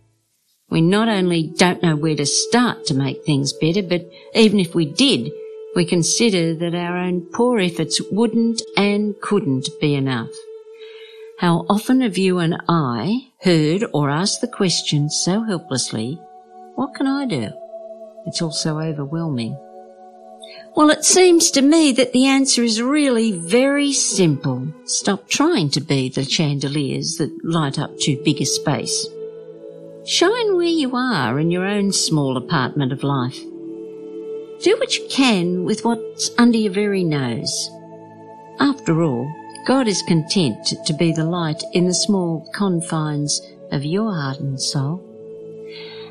We 0.70 0.80
not 0.80 1.10
only 1.10 1.48
don't 1.58 1.84
know 1.84 1.98
where 1.98 2.16
to 2.16 2.26
start 2.26 2.86
to 2.86 2.94
make 2.94 3.26
things 3.26 3.52
better, 3.52 3.84
but 3.84 4.10
even 4.34 4.62
if 4.62 4.74
we 4.74 4.86
did, 4.86 5.30
we 5.78 5.86
consider 5.86 6.56
that 6.56 6.74
our 6.74 6.98
own 6.98 7.22
poor 7.22 7.60
efforts 7.60 8.02
wouldn't 8.10 8.64
and 8.76 9.14
couldn't 9.22 9.70
be 9.80 9.94
enough. 9.94 10.32
How 11.38 11.68
often 11.70 12.02
have 12.02 12.18
you 12.18 12.40
and 12.40 12.60
I 12.68 13.28
heard 13.42 13.86
or 13.94 14.10
asked 14.10 14.42
the 14.42 14.48
question 14.48 15.08
so 15.08 15.44
helplessly, 15.44 16.20
what 16.74 16.96
can 16.96 17.06
I 17.06 17.28
do? 17.28 17.52
It's 18.26 18.42
all 18.42 18.52
so 18.52 18.80
overwhelming. 18.80 19.56
Well, 20.76 20.90
it 20.90 21.06
seems 21.06 21.52
to 21.52 21.62
me 21.62 21.92
that 21.92 22.12
the 22.12 22.26
answer 22.26 22.64
is 22.64 22.82
really 22.82 23.34
very 23.34 23.94
simple. 23.94 24.74
Stop 24.86 25.30
trying 25.30 25.70
to 25.70 25.80
be 25.80 26.10
the 26.10 26.24
chandeliers 26.24 27.18
that 27.18 27.46
light 27.46 27.78
up 27.78 27.96
too 28.00 28.20
big 28.26 28.42
a 28.42 28.46
space. 28.46 29.08
Shine 30.08 30.56
where 30.56 30.66
you 30.66 30.96
are 30.96 31.38
in 31.38 31.52
your 31.52 31.68
own 31.68 31.92
small 31.92 32.36
apartment 32.36 32.92
of 32.92 33.04
life. 33.04 33.38
Do 34.62 34.76
what 34.78 34.98
you 34.98 35.08
can 35.08 35.66
with 35.66 35.86
what's 35.86 36.32
under 36.40 36.58
your 36.58 36.74
very 36.74 37.04
nose. 37.04 37.70
After 38.60 39.04
all, 39.04 39.32
God 39.68 39.88
is 39.88 40.02
content 40.02 40.74
to 40.86 40.94
be 40.94 41.12
the 41.12 41.26
light 41.26 41.62
in 41.74 41.86
the 41.86 41.94
small 41.94 42.50
confines 42.56 43.40
of 43.72 43.86
your 43.86 44.12
heart 44.12 44.40
and 44.40 44.60
soul. 44.60 45.04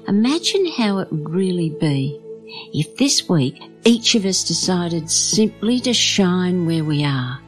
Imagine 0.07 0.67
how 0.67 0.99
it 0.99 1.11
would 1.11 1.29
really 1.29 1.71
be 1.71 2.21
if 2.73 2.97
this 2.97 3.29
week 3.29 3.61
each 3.85 4.15
of 4.15 4.25
us 4.25 4.45
decided 4.45 5.11
simply 5.11 5.81
to 5.81 5.93
shine 5.93 6.67
where 6.67 6.85
we 6.85 7.05
are. 7.05 7.41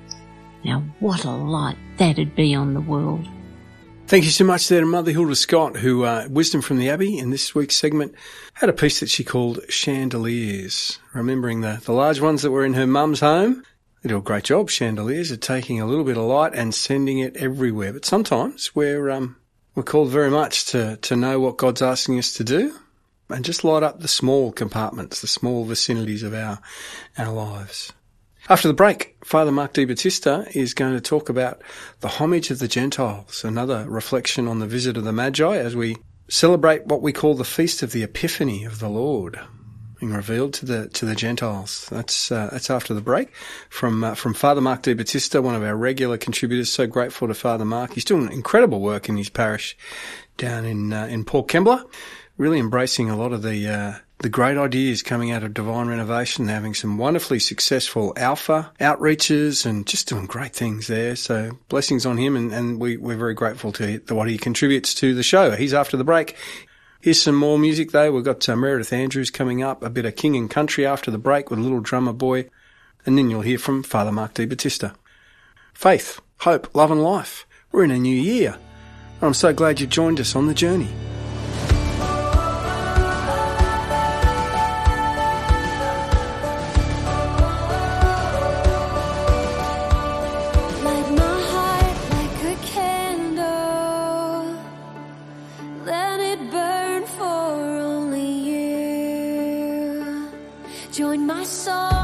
Now 0.64 0.82
what 0.98 1.24
a 1.24 1.30
light 1.30 1.78
that'd 1.98 2.34
be 2.34 2.56
on 2.56 2.74
the 2.74 2.80
world. 2.80 3.24
Thank 4.08 4.24
you 4.24 4.30
so 4.30 4.44
much 4.44 4.68
there 4.68 4.80
to 4.80 4.86
Mother 4.86 5.12
Hilda 5.12 5.36
Scott, 5.36 5.76
who, 5.76 6.04
uh, 6.04 6.28
Wisdom 6.30 6.62
from 6.62 6.78
the 6.78 6.88
Abbey, 6.88 7.18
in 7.18 7.28
this 7.28 7.54
week's 7.54 7.76
segment, 7.76 8.14
had 8.54 8.70
a 8.70 8.72
piece 8.72 9.00
that 9.00 9.10
she 9.10 9.22
called 9.22 9.60
Chandeliers, 9.68 10.98
remembering 11.12 11.60
the, 11.60 11.82
the 11.84 11.92
large 11.92 12.18
ones 12.18 12.40
that 12.40 12.50
were 12.50 12.64
in 12.64 12.72
her 12.72 12.86
mum's 12.86 13.20
home. 13.20 13.62
They 14.02 14.08
do 14.08 14.16
a 14.16 14.22
great 14.22 14.44
job, 14.44 14.70
chandeliers, 14.70 15.30
at 15.30 15.42
taking 15.42 15.78
a 15.78 15.84
little 15.84 16.04
bit 16.04 16.16
of 16.16 16.24
light 16.24 16.54
and 16.54 16.74
sending 16.74 17.18
it 17.18 17.36
everywhere. 17.36 17.92
But 17.92 18.06
sometimes 18.06 18.74
we're, 18.74 19.10
um, 19.10 19.36
we're 19.74 19.82
called 19.82 20.08
very 20.08 20.30
much 20.30 20.64
to, 20.68 20.96
to 21.02 21.14
know 21.14 21.38
what 21.38 21.58
God's 21.58 21.82
asking 21.82 22.18
us 22.18 22.32
to 22.32 22.44
do 22.44 22.74
and 23.28 23.44
just 23.44 23.62
light 23.62 23.82
up 23.82 24.00
the 24.00 24.08
small 24.08 24.52
compartments, 24.52 25.20
the 25.20 25.26
small 25.26 25.66
vicinities 25.66 26.22
of 26.22 26.32
our, 26.32 26.60
our 27.18 27.30
lives. 27.30 27.92
After 28.48 28.68
the 28.68 28.74
break, 28.74 29.17
Father 29.28 29.52
Mark 29.52 29.74
Battista 29.74 30.46
is 30.54 30.72
going 30.72 30.94
to 30.94 31.02
talk 31.02 31.28
about 31.28 31.60
the 32.00 32.08
homage 32.08 32.50
of 32.50 32.60
the 32.60 32.66
Gentiles, 32.66 33.44
another 33.44 33.84
reflection 33.86 34.48
on 34.48 34.58
the 34.58 34.66
visit 34.66 34.96
of 34.96 35.04
the 35.04 35.12
Magi 35.12 35.54
as 35.54 35.76
we 35.76 35.98
celebrate 36.30 36.86
what 36.86 37.02
we 37.02 37.12
call 37.12 37.34
the 37.34 37.44
feast 37.44 37.82
of 37.82 37.92
the 37.92 38.02
Epiphany 38.02 38.64
of 38.64 38.78
the 38.78 38.88
Lord, 38.88 39.38
being 40.00 40.14
revealed 40.14 40.54
to 40.54 40.64
the 40.64 40.88
to 40.88 41.04
the 41.04 41.14
Gentiles. 41.14 41.86
That's 41.90 42.32
uh, 42.32 42.48
that's 42.50 42.70
after 42.70 42.94
the 42.94 43.02
break 43.02 43.34
from 43.68 44.02
uh, 44.02 44.14
from 44.14 44.32
Father 44.32 44.62
Mark 44.62 44.84
Battista, 44.84 45.42
one 45.42 45.54
of 45.54 45.62
our 45.62 45.76
regular 45.76 46.16
contributors. 46.16 46.72
So 46.72 46.86
grateful 46.86 47.28
to 47.28 47.34
Father 47.34 47.66
Mark. 47.66 47.92
He's 47.92 48.06
doing 48.06 48.32
incredible 48.32 48.80
work 48.80 49.10
in 49.10 49.18
his 49.18 49.28
parish 49.28 49.76
down 50.38 50.64
in 50.64 50.94
uh, 50.94 51.04
in 51.04 51.26
Port 51.26 51.48
Kembla, 51.48 51.84
really 52.38 52.58
embracing 52.58 53.10
a 53.10 53.16
lot 53.18 53.34
of 53.34 53.42
the 53.42 53.68
uh, 53.68 53.94
the 54.20 54.28
great 54.28 54.56
ideas 54.56 55.02
coming 55.02 55.30
out 55.30 55.44
of 55.44 55.54
Divine 55.54 55.88
Renovation. 55.88 56.48
Having 56.48 56.74
some 56.74 56.98
wonderfully 56.98 57.38
successful 57.38 58.12
alpha 58.16 58.72
outreaches 58.80 59.64
and 59.64 59.86
just 59.86 60.08
doing 60.08 60.26
great 60.26 60.54
things 60.54 60.86
there. 60.86 61.16
So 61.16 61.58
blessings 61.68 62.04
on 62.04 62.16
him. 62.16 62.36
And, 62.36 62.52
and 62.52 62.80
we, 62.80 62.96
we're 62.96 63.16
very 63.16 63.34
grateful 63.34 63.72
to 63.72 64.00
what 64.08 64.28
he 64.28 64.38
contributes 64.38 64.94
to 64.94 65.14
the 65.14 65.22
show. 65.22 65.52
He's 65.52 65.74
after 65.74 65.96
the 65.96 66.04
break. 66.04 66.36
Here's 67.00 67.22
some 67.22 67.36
more 67.36 67.58
music 67.58 67.92
though. 67.92 68.10
We've 68.10 68.24
got 68.24 68.48
uh, 68.48 68.56
Meredith 68.56 68.92
Andrews 68.92 69.30
coming 69.30 69.62
up, 69.62 69.84
a 69.84 69.90
bit 69.90 70.04
of 70.04 70.16
King 70.16 70.36
and 70.36 70.50
Country 70.50 70.84
after 70.84 71.10
the 71.10 71.18
break 71.18 71.48
with 71.48 71.60
Little 71.60 71.80
Drummer 71.80 72.12
Boy. 72.12 72.50
And 73.06 73.16
then 73.16 73.30
you'll 73.30 73.42
hear 73.42 73.58
from 73.58 73.84
Father 73.84 74.12
Mark 74.12 74.34
De 74.34 74.46
Battista. 74.46 74.94
Faith, 75.72 76.20
hope, 76.40 76.74
love 76.74 76.90
and 76.90 77.02
life. 77.02 77.46
We're 77.70 77.84
in 77.84 77.92
a 77.92 77.98
new 77.98 78.16
year. 78.16 78.58
And 79.20 79.28
I'm 79.28 79.34
so 79.34 79.52
glad 79.52 79.78
you've 79.78 79.90
joined 79.90 80.18
us 80.18 80.34
on 80.34 80.48
the 80.48 80.54
journey. 80.54 80.88
Join 101.48 101.97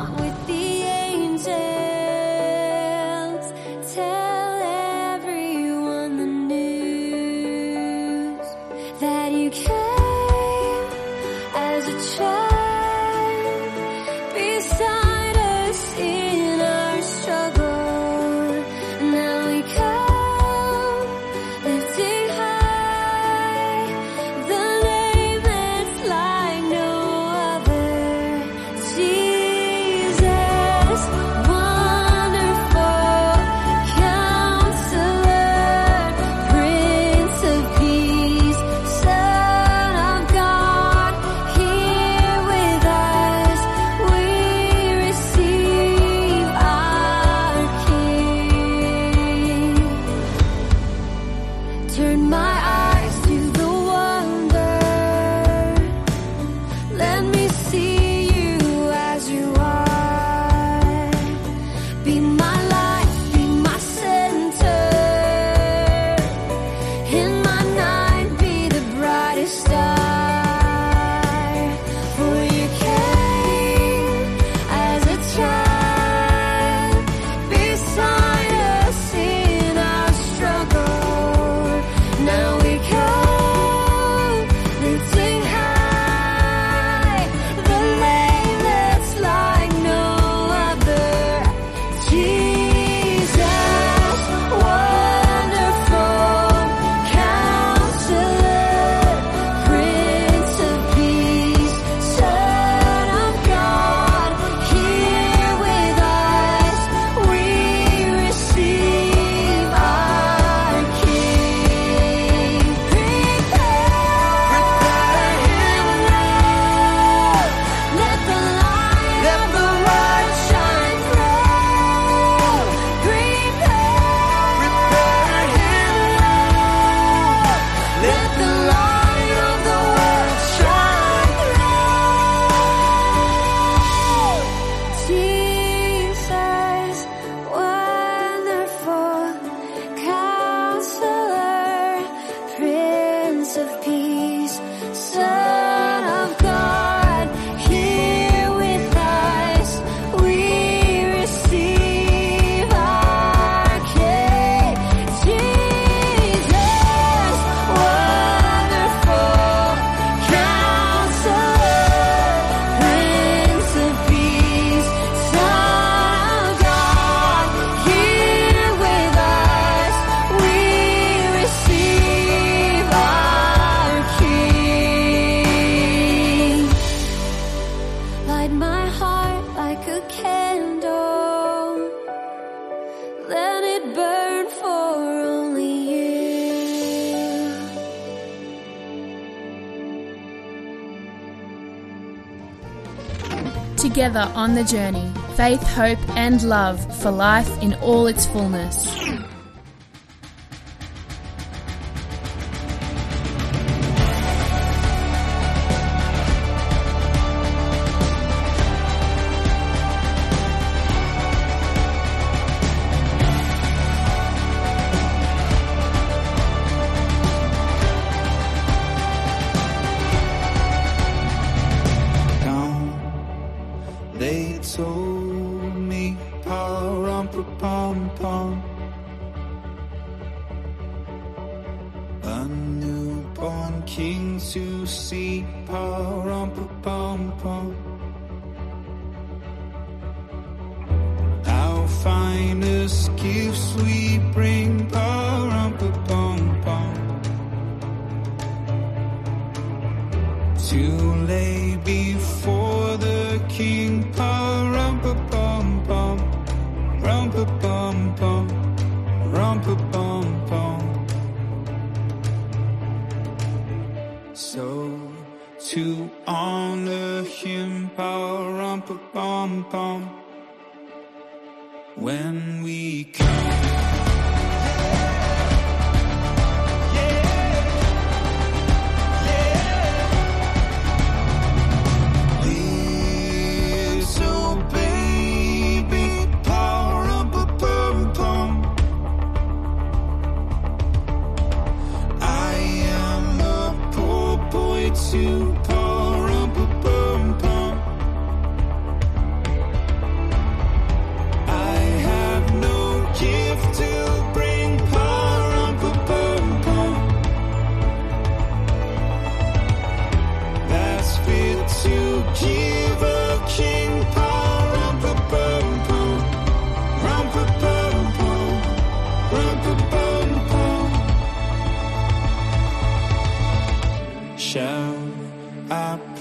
together 194.14 194.32
on 194.36 194.54
the 194.54 194.64
journey 194.64 195.12
faith, 195.36 195.62
hope, 195.62 195.98
and 196.10 196.42
love 196.44 196.78
for 197.02 197.10
life 197.10 197.50
in 197.60 197.74
all 197.74 198.06
its 198.06 198.26
fullness. 198.26 199.03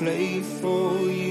play 0.04 0.42
for 0.42 1.00
you. 1.00 1.23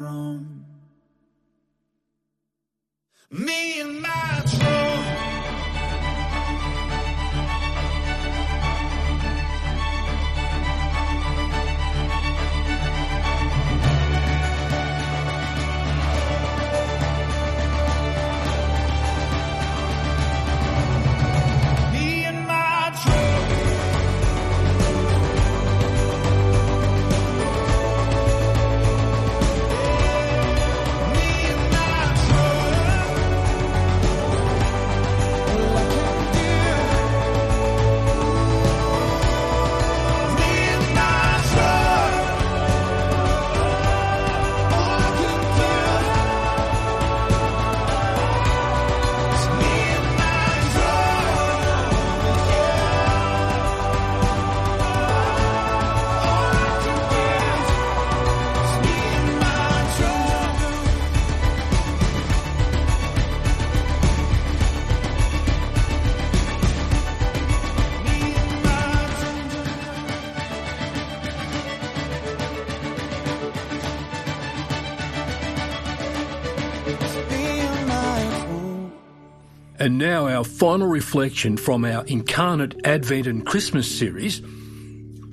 from. 0.00 0.64
Me 3.30 3.80
and 3.82 4.00
my 4.00 4.40
throne. 4.46 5.29
And 79.80 79.96
now, 79.96 80.26
our 80.28 80.44
final 80.44 80.86
reflection 80.86 81.56
from 81.56 81.86
our 81.86 82.04
Incarnate 82.04 82.86
Advent 82.86 83.26
and 83.26 83.46
Christmas 83.46 83.90
series. 83.90 84.42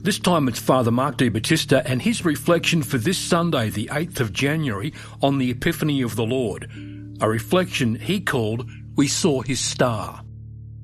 This 0.04 0.20
time 0.20 0.48
it's 0.48 0.58
Father 0.58 0.90
Mark 0.90 1.18
De 1.18 1.28
Battista 1.28 1.86
and 1.86 2.02
his 2.02 2.24
reflection 2.24 2.82
for 2.82 2.98
this 2.98 3.18
Sunday, 3.18 3.70
the 3.70 3.88
8th 3.88 4.22
of 4.22 4.32
January, 4.32 4.94
on 5.22 5.38
the 5.38 5.52
Epiphany 5.52 6.02
of 6.02 6.16
the 6.16 6.24
Lord, 6.24 6.72
a 7.20 7.28
reflection 7.28 7.96
he 7.96 8.22
called 8.22 8.70
We 8.96 9.10
Saw 9.10 9.42
His 9.42 9.60
Star. 9.60 10.24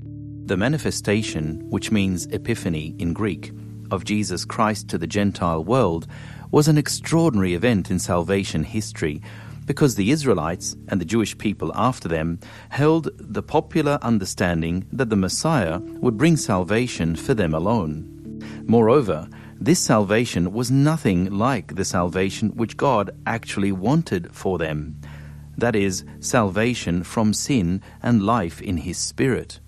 The 0.02 0.58
manifestation, 0.58 1.62
which 1.70 1.90
means 1.90 2.26
epiphany 2.26 2.98
in 3.00 3.14
Greek, 3.14 3.54
of 3.92 4.04
Jesus 4.04 4.44
Christ 4.44 4.90
to 4.90 4.98
the 4.98 5.08
Gentile 5.08 5.64
world 5.64 6.06
was 6.52 6.68
an 6.68 6.78
extraordinary 6.78 7.54
event 7.54 7.90
in 7.90 7.98
salvation 7.98 8.66
history 8.66 9.22
because 9.66 9.96
the 9.96 10.12
Israelites 10.12 10.76
and 10.90 11.00
the 11.00 11.06
Jewish 11.06 11.38
people 11.38 11.72
after 11.76 12.08
them 12.08 12.40
held 12.70 13.10
the 13.18 13.44
popular 13.44 14.00
understanding 14.02 14.88
that 14.92 15.10
the 15.10 15.16
Messiah 15.16 15.80
would 15.80 16.18
bring 16.18 16.38
salvation 16.38 17.16
for 17.16 17.34
them 17.34 17.54
alone. 17.54 18.10
Moreover, 18.66 19.28
this 19.60 19.80
salvation 19.80 20.52
was 20.52 20.72
nothing 20.72 21.32
like 21.32 21.76
the 21.76 21.86
salvation 21.86 22.50
which 22.56 22.78
God 22.78 23.12
actually 23.26 23.72
wanted 23.72 24.34
for 24.34 24.58
them. 24.58 25.00
That 25.58 25.76
is, 25.76 26.04
salvation 26.20 27.04
from 27.04 27.34
sin 27.34 27.82
and 28.02 28.24
life 28.24 28.62
in 28.62 28.78
His 28.78 28.98
Spirit. 28.98 29.60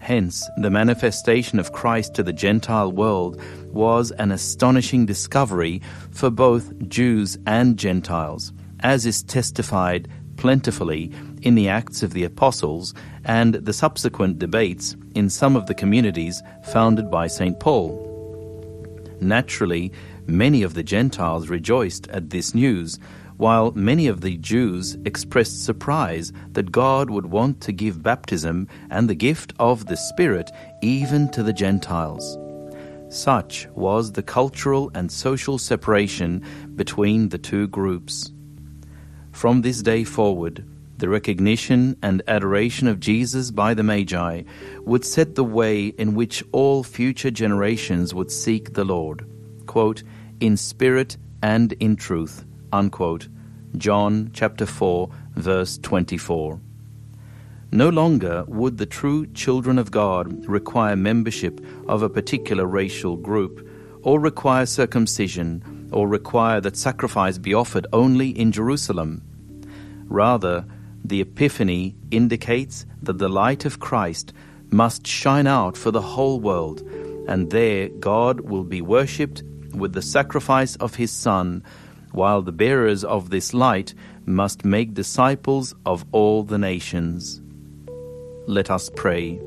Hence, 0.00 0.48
the 0.58 0.70
manifestation 0.70 1.58
of 1.58 1.72
Christ 1.72 2.14
to 2.14 2.22
the 2.22 2.32
Gentile 2.32 2.92
world 2.92 3.40
was 3.72 4.10
an 4.12 4.30
astonishing 4.30 5.06
discovery 5.06 5.82
for 6.10 6.30
both 6.30 6.88
Jews 6.88 7.38
and 7.46 7.78
Gentiles, 7.78 8.52
as 8.80 9.06
is 9.06 9.22
testified 9.22 10.08
plentifully 10.36 11.12
in 11.42 11.54
the 11.54 11.68
Acts 11.68 12.02
of 12.02 12.12
the 12.12 12.24
Apostles 12.24 12.94
and 13.24 13.54
the 13.54 13.72
subsequent 13.72 14.38
debates 14.38 14.96
in 15.14 15.28
some 15.28 15.56
of 15.56 15.66
the 15.66 15.74
communities 15.74 16.42
founded 16.72 17.10
by 17.10 17.26
St. 17.26 17.58
Paul. 17.60 18.04
Naturally, 19.20 19.92
many 20.26 20.62
of 20.62 20.74
the 20.74 20.82
Gentiles 20.82 21.48
rejoiced 21.48 22.08
at 22.08 22.30
this 22.30 22.54
news, 22.54 22.98
while 23.36 23.72
many 23.72 24.06
of 24.06 24.20
the 24.20 24.36
Jews 24.38 24.96
expressed 25.04 25.64
surprise 25.64 26.32
that 26.52 26.72
God 26.72 27.10
would 27.10 27.26
want 27.26 27.60
to 27.62 27.72
give 27.72 28.02
baptism 28.02 28.68
and 28.90 29.08
the 29.08 29.14
gift 29.14 29.52
of 29.58 29.86
the 29.86 29.96
Spirit 29.96 30.50
even 30.82 31.28
to 31.30 31.42
the 31.42 31.52
Gentiles. 31.52 32.38
Such 33.10 33.66
was 33.74 34.12
the 34.12 34.22
cultural 34.22 34.90
and 34.94 35.10
social 35.10 35.58
separation 35.58 36.44
between 36.76 37.30
the 37.30 37.38
two 37.38 37.66
groups. 37.68 38.30
From 39.38 39.62
this 39.62 39.82
day 39.82 40.02
forward, 40.02 40.64
the 40.96 41.08
recognition 41.08 41.96
and 42.02 42.22
adoration 42.26 42.88
of 42.88 42.98
Jesus 42.98 43.52
by 43.52 43.72
the 43.72 43.84
Magi 43.84 44.42
would 44.80 45.04
set 45.04 45.36
the 45.36 45.44
way 45.44 45.86
in 45.96 46.16
which 46.16 46.42
all 46.50 46.82
future 46.82 47.30
generations 47.30 48.12
would 48.12 48.32
seek 48.32 48.74
the 48.74 48.82
Lord, 48.82 49.24
quote, 49.66 50.02
in 50.40 50.56
spirit 50.56 51.18
and 51.40 51.72
in 51.74 51.94
truth, 51.94 52.44
unquote. 52.72 53.28
John 53.76 54.32
chapter 54.34 54.66
4, 54.66 55.08
verse 55.36 55.78
24. 55.78 56.60
No 57.70 57.90
longer 57.90 58.44
would 58.48 58.76
the 58.76 58.86
true 58.86 59.24
children 59.34 59.78
of 59.78 59.92
God 59.92 60.46
require 60.48 60.96
membership 60.96 61.64
of 61.86 62.02
a 62.02 62.10
particular 62.10 62.66
racial 62.66 63.16
group, 63.16 63.64
or 64.02 64.18
require 64.18 64.66
circumcision, 64.66 65.88
or 65.92 66.08
require 66.08 66.60
that 66.60 66.76
sacrifice 66.76 67.38
be 67.38 67.54
offered 67.54 67.86
only 67.92 68.30
in 68.30 68.50
Jerusalem. 68.50 69.22
Rather, 70.08 70.64
the 71.04 71.20
Epiphany 71.20 71.94
indicates 72.10 72.86
that 73.02 73.18
the 73.18 73.28
light 73.28 73.64
of 73.64 73.78
Christ 73.78 74.32
must 74.70 75.06
shine 75.06 75.46
out 75.46 75.76
for 75.76 75.90
the 75.90 76.02
whole 76.02 76.40
world, 76.40 76.80
and 77.28 77.50
there 77.50 77.88
God 77.88 78.40
will 78.40 78.64
be 78.64 78.82
worshipped 78.82 79.42
with 79.72 79.92
the 79.92 80.02
sacrifice 80.02 80.76
of 80.76 80.96
His 80.96 81.10
Son, 81.10 81.62
while 82.12 82.42
the 82.42 82.52
bearers 82.52 83.04
of 83.04 83.30
this 83.30 83.54
light 83.54 83.94
must 84.26 84.64
make 84.64 84.94
disciples 84.94 85.74
of 85.86 86.04
all 86.12 86.42
the 86.42 86.58
nations. 86.58 87.40
Let 88.46 88.70
us 88.70 88.90
pray. 88.94 89.40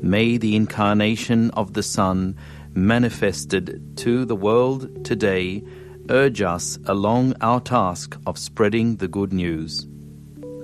May 0.00 0.38
the 0.38 0.56
incarnation 0.56 1.50
of 1.52 1.74
the 1.74 1.82
Son, 1.82 2.36
manifested 2.74 3.96
to 3.98 4.24
the 4.24 4.36
world 4.36 5.04
today, 5.04 5.62
urge 6.10 6.42
us 6.42 6.78
along 6.86 7.34
our 7.40 7.60
task 7.60 8.16
of 8.26 8.38
spreading 8.38 8.96
the 8.96 9.08
good 9.08 9.32
news. 9.32 9.86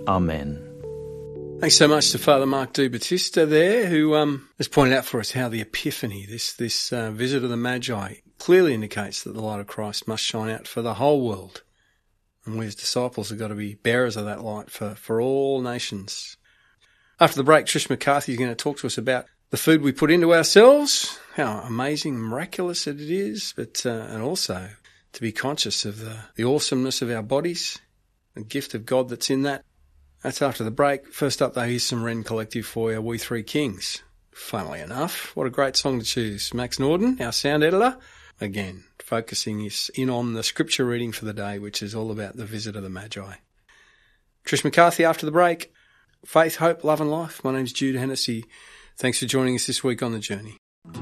Amen. 0.07 0.67
Thanks 1.61 1.77
so 1.77 1.89
much 1.89 2.11
to 2.13 2.19
Father 2.19 2.47
Mark 2.47 2.73
de 2.73 2.89
Battista 2.89 3.45
there, 3.45 3.87
who 3.87 4.15
um, 4.15 4.49
has 4.57 4.67
pointed 4.67 4.97
out 4.97 5.05
for 5.05 5.21
us 5.21 5.33
how 5.33 5.51
the 5.51 5.61
Epiphany, 5.61 6.25
this 6.25 6.55
this 6.55 6.91
uh, 6.91 7.11
visit 7.11 7.45
of 7.45 7.51
the 7.51 7.57
Magi, 7.57 8.15
clearly 8.39 8.73
indicates 8.73 9.23
that 9.23 9.35
the 9.35 9.43
light 9.43 9.61
of 9.61 9.67
Christ 9.67 10.09
must 10.09 10.25
shine 10.25 10.49
out 10.49 10.67
for 10.67 10.81
the 10.81 10.95
whole 10.95 11.21
world, 11.27 11.63
and 12.47 12.59
we 12.59 12.65
as 12.65 12.75
disciples 12.75 13.29
have 13.29 13.39
got 13.39 13.49
to 13.49 13.55
be 13.55 13.75
bearers 13.75 14.17
of 14.17 14.25
that 14.25 14.43
light 14.43 14.71
for 14.71 14.95
for 14.95 15.21
all 15.21 15.61
nations. 15.61 16.39
After 17.21 17.37
the 17.37 17.45
break, 17.45 17.67
Trish 17.67 17.91
McCarthy 17.91 18.33
is 18.33 18.39
going 18.39 18.51
to 18.51 18.57
talk 18.57 18.79
to 18.79 18.87
us 18.87 18.97
about 18.97 19.27
the 19.51 19.59
food 19.59 19.83
we 19.83 19.93
put 19.93 20.11
into 20.11 20.33
ourselves, 20.33 21.19
how 21.35 21.61
amazing, 21.61 22.17
miraculous 22.17 22.87
it 22.87 23.03
is, 23.03 23.53
but 23.55 23.85
uh, 23.85 23.91
and 23.91 24.23
also 24.23 24.71
to 25.13 25.21
be 25.21 25.33
conscious 25.33 25.85
of 25.85 25.99
the, 25.99 26.17
the 26.37 26.45
awesomeness 26.45 27.03
of 27.03 27.11
our 27.11 27.23
bodies, 27.23 27.79
the 28.35 28.43
gift 28.43 28.75
of 28.75 28.87
God 28.87 29.09
that's 29.09 29.31
in 29.31 29.43
that. 29.43 29.65
That's 30.23 30.43
after 30.43 30.65
the 30.65 30.71
break. 30.71 31.13
First 31.13 31.41
up, 31.41 31.55
though, 31.55 31.63
here's 31.63 31.85
some 31.85 32.05
Rend 32.05 32.27
Collective 32.27 32.67
for 32.67 32.93
you, 32.93 33.01
We 33.01 33.19
Three 33.19 33.43
Kings. 33.43 34.03
Funnily 34.33 34.81
enough, 34.81 35.35
what 35.35 35.47
a 35.47 35.51
great 35.51 35.77
song 35.77 35.99
to 35.99 36.05
choose. 36.05 36.55
Max 36.55 36.79
Norden, 36.79 37.21
our 37.21 37.33
sound 37.33 37.65
editor, 37.65 37.97
again, 38.41 38.85
focusing 38.99 39.61
us 39.61 39.89
in 39.91 40.09
on 40.11 40.35
the 40.35 40.43
scripture 40.43 40.85
reading 40.85 41.13
for 41.13 41.25
the 41.25 41.33
day, 41.33 41.59
which 41.59 41.83
is 41.83 41.95
all 41.95 42.11
about 42.11 42.37
the 42.37 42.45
visit 42.45 42.77
of 42.77 42.83
the 42.83 42.91
Magi. 42.91 43.35
Trish 44.47 44.65
McCarthy 44.65 45.05
after 45.05 45.27
the 45.27 45.33
break. 45.33 45.73
Faith, 46.25 46.57
hope, 46.57 46.85
love 46.85 47.01
and 47.01 47.11
life. 47.11 47.43
My 47.43 47.53
name's 47.53 47.73
Jude 47.73 47.97
Hennessy. 47.97 48.45
Thanks 48.97 49.19
for 49.19 49.27
joining 49.27 49.55
us 49.55 49.67
this 49.67 49.83
week 49.83 50.03
on 50.03 50.13
The 50.13 50.19
Journey. 50.19 50.59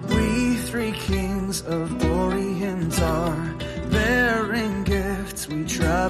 We 0.09 0.57
three 0.57 0.93
kings 0.93 1.63
of 1.63 1.99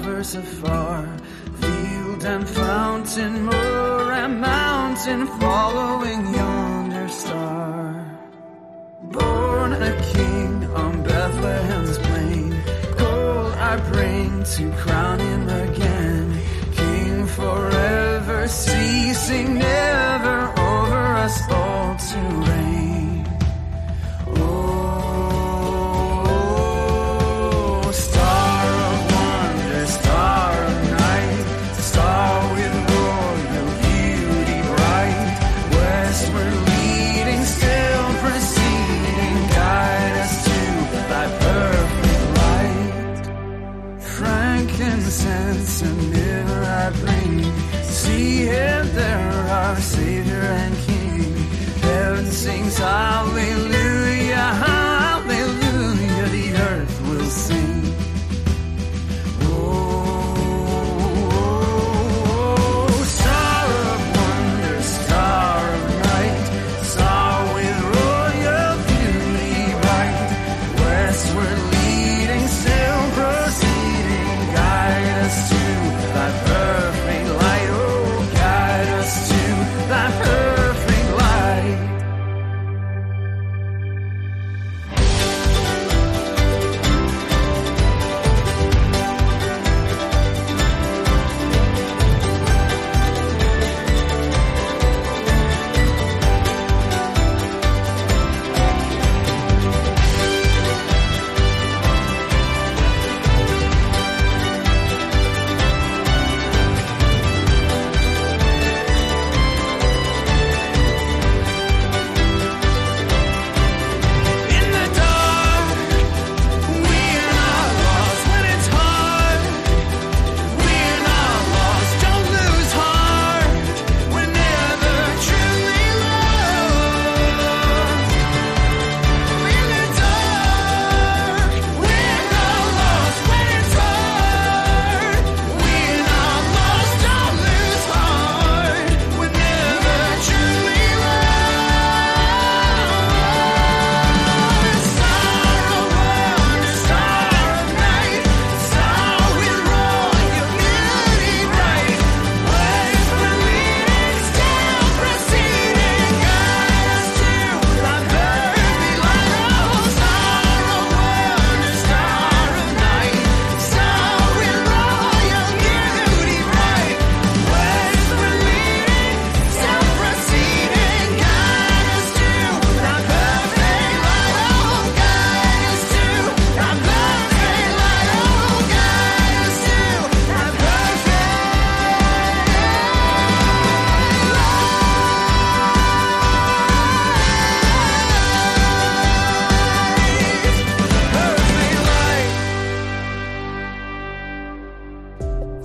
Traverse 0.01 0.35
afar, 0.35 1.17
field 1.59 2.23
and 2.23 2.47
fountain, 2.47 3.43
moor 3.43 4.13
and 4.13 4.39
mountain, 4.39 5.27
following 5.41 6.33
yonder 6.33 7.09
star. 7.09 8.17
Born 9.11 9.73
a 9.73 10.01
king 10.13 10.63
on 10.73 11.03
Bethlehem's 11.03 11.97
plain, 11.97 12.51
gold 12.97 13.53
I 13.55 13.75
bring 13.91 14.41
to 14.55 14.71
crown 14.77 15.19
him 15.19 15.49
again. 15.49 16.39
King 16.77 17.27
forever, 17.27 18.47
ceasing 18.47 19.58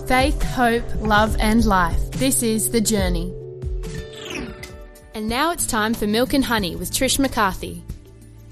faith, 0.07 0.43
hope, 0.43 0.85
love, 1.01 1.35
and 1.41 1.65
life. 1.65 2.11
This 2.13 2.43
is 2.43 2.71
The 2.71 2.81
Journey. 2.81 3.35
And 5.15 5.29
now 5.31 5.51
it's 5.51 5.67
time 5.67 5.95
for 5.95 6.07
Milk 6.07 6.35
and 6.35 6.45
Honey 6.45 6.77
with 6.77 6.91
Trish 6.91 7.19
McCarthy. 7.19 7.83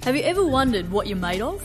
Have 0.02 0.16
you 0.16 0.22
ever 0.22 0.46
wondered 0.46 0.90
what 0.90 1.08
you're 1.08 1.18
made 1.18 1.42
of? 1.42 1.62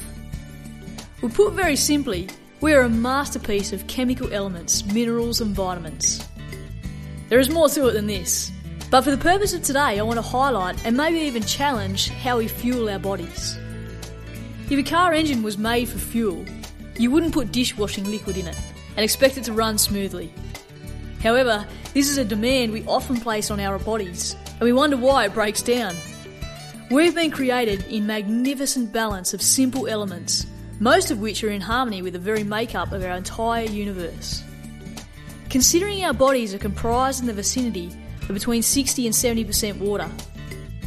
Well, 1.21 1.31
put 1.31 1.53
very 1.53 1.77
simply, 1.77 2.27
we 2.59 2.73
are 2.73 2.81
a 2.81 2.89
masterpiece 2.89 3.71
of 3.71 3.87
chemical 3.87 4.33
elements, 4.33 4.83
minerals, 4.85 5.39
and 5.39 5.55
vitamins. 5.55 6.21
There 7.29 7.39
is 7.39 7.49
more 7.49 7.69
to 7.69 7.87
it 7.87 7.93
than 7.93 8.07
this, 8.07 8.51
but 8.91 9.03
for 9.03 9.11
the 9.11 9.17
purpose 9.17 9.53
of 9.53 9.63
today, 9.63 9.99
I 9.99 10.01
want 10.01 10.17
to 10.17 10.21
highlight 10.21 10.85
and 10.85 10.97
maybe 10.97 11.19
even 11.19 11.43
challenge 11.43 12.09
how 12.09 12.39
we 12.39 12.49
fuel 12.49 12.89
our 12.89 12.99
bodies. 12.99 13.57
If 14.69 14.77
a 14.77 14.83
car 14.83 15.13
engine 15.13 15.43
was 15.43 15.57
made 15.57 15.87
for 15.87 15.97
fuel, 15.97 16.43
you 16.97 17.09
wouldn't 17.09 17.33
put 17.33 17.53
dishwashing 17.53 18.03
liquid 18.03 18.35
in 18.35 18.47
it 18.47 18.59
and 18.97 19.03
expect 19.03 19.37
it 19.37 19.45
to 19.45 19.53
run 19.53 19.77
smoothly. 19.77 20.33
However, 21.21 21.65
this 21.93 22.09
is 22.09 22.17
a 22.17 22.25
demand 22.25 22.73
we 22.73 22.83
often 22.85 23.19
place 23.19 23.49
on 23.49 23.59
our 23.59 23.79
bodies, 23.79 24.35
and 24.49 24.61
we 24.61 24.73
wonder 24.73 24.97
why 24.97 25.25
it 25.25 25.33
breaks 25.33 25.61
down. 25.61 25.95
We've 26.89 27.15
been 27.15 27.31
created 27.31 27.85
in 27.85 28.07
magnificent 28.07 28.91
balance 28.91 29.33
of 29.33 29.41
simple 29.41 29.87
elements, 29.87 30.47
most 30.79 31.11
of 31.11 31.19
which 31.19 31.43
are 31.43 31.49
in 31.49 31.61
harmony 31.61 32.01
with 32.01 32.13
the 32.13 32.19
very 32.19 32.43
makeup 32.43 32.91
of 32.91 33.03
our 33.03 33.15
entire 33.15 33.65
universe. 33.65 34.43
Considering 35.49 36.03
our 36.03 36.13
bodies 36.13 36.53
are 36.53 36.59
comprised 36.59 37.21
in 37.21 37.27
the 37.27 37.33
vicinity 37.33 37.91
of 38.21 38.33
between 38.33 38.61
60 38.61 39.05
and 39.05 39.15
70% 39.15 39.79
water, 39.79 40.09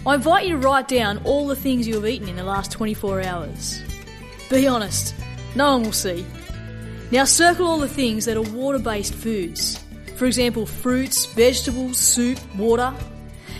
I 0.06 0.14
invite 0.14 0.46
you 0.46 0.52
to 0.52 0.66
write 0.66 0.88
down 0.88 1.18
all 1.24 1.46
the 1.46 1.56
things 1.56 1.86
you 1.86 1.94
have 1.94 2.06
eaten 2.06 2.28
in 2.28 2.36
the 2.36 2.44
last 2.44 2.72
24 2.72 3.22
hours. 3.22 3.82
Be 4.48 4.66
honest, 4.66 5.14
no 5.54 5.72
one 5.72 5.82
will 5.82 5.92
see. 5.92 6.24
Now 7.12 7.24
circle 7.24 7.66
all 7.66 7.78
the 7.80 7.88
things 7.88 8.24
that 8.26 8.36
are 8.36 8.42
water 8.42 8.78
based 8.78 9.14
foods. 9.14 9.80
For 10.16 10.26
example, 10.26 10.64
fruits, 10.64 11.26
vegetables, 11.26 11.98
soup, 11.98 12.38
water. 12.56 12.94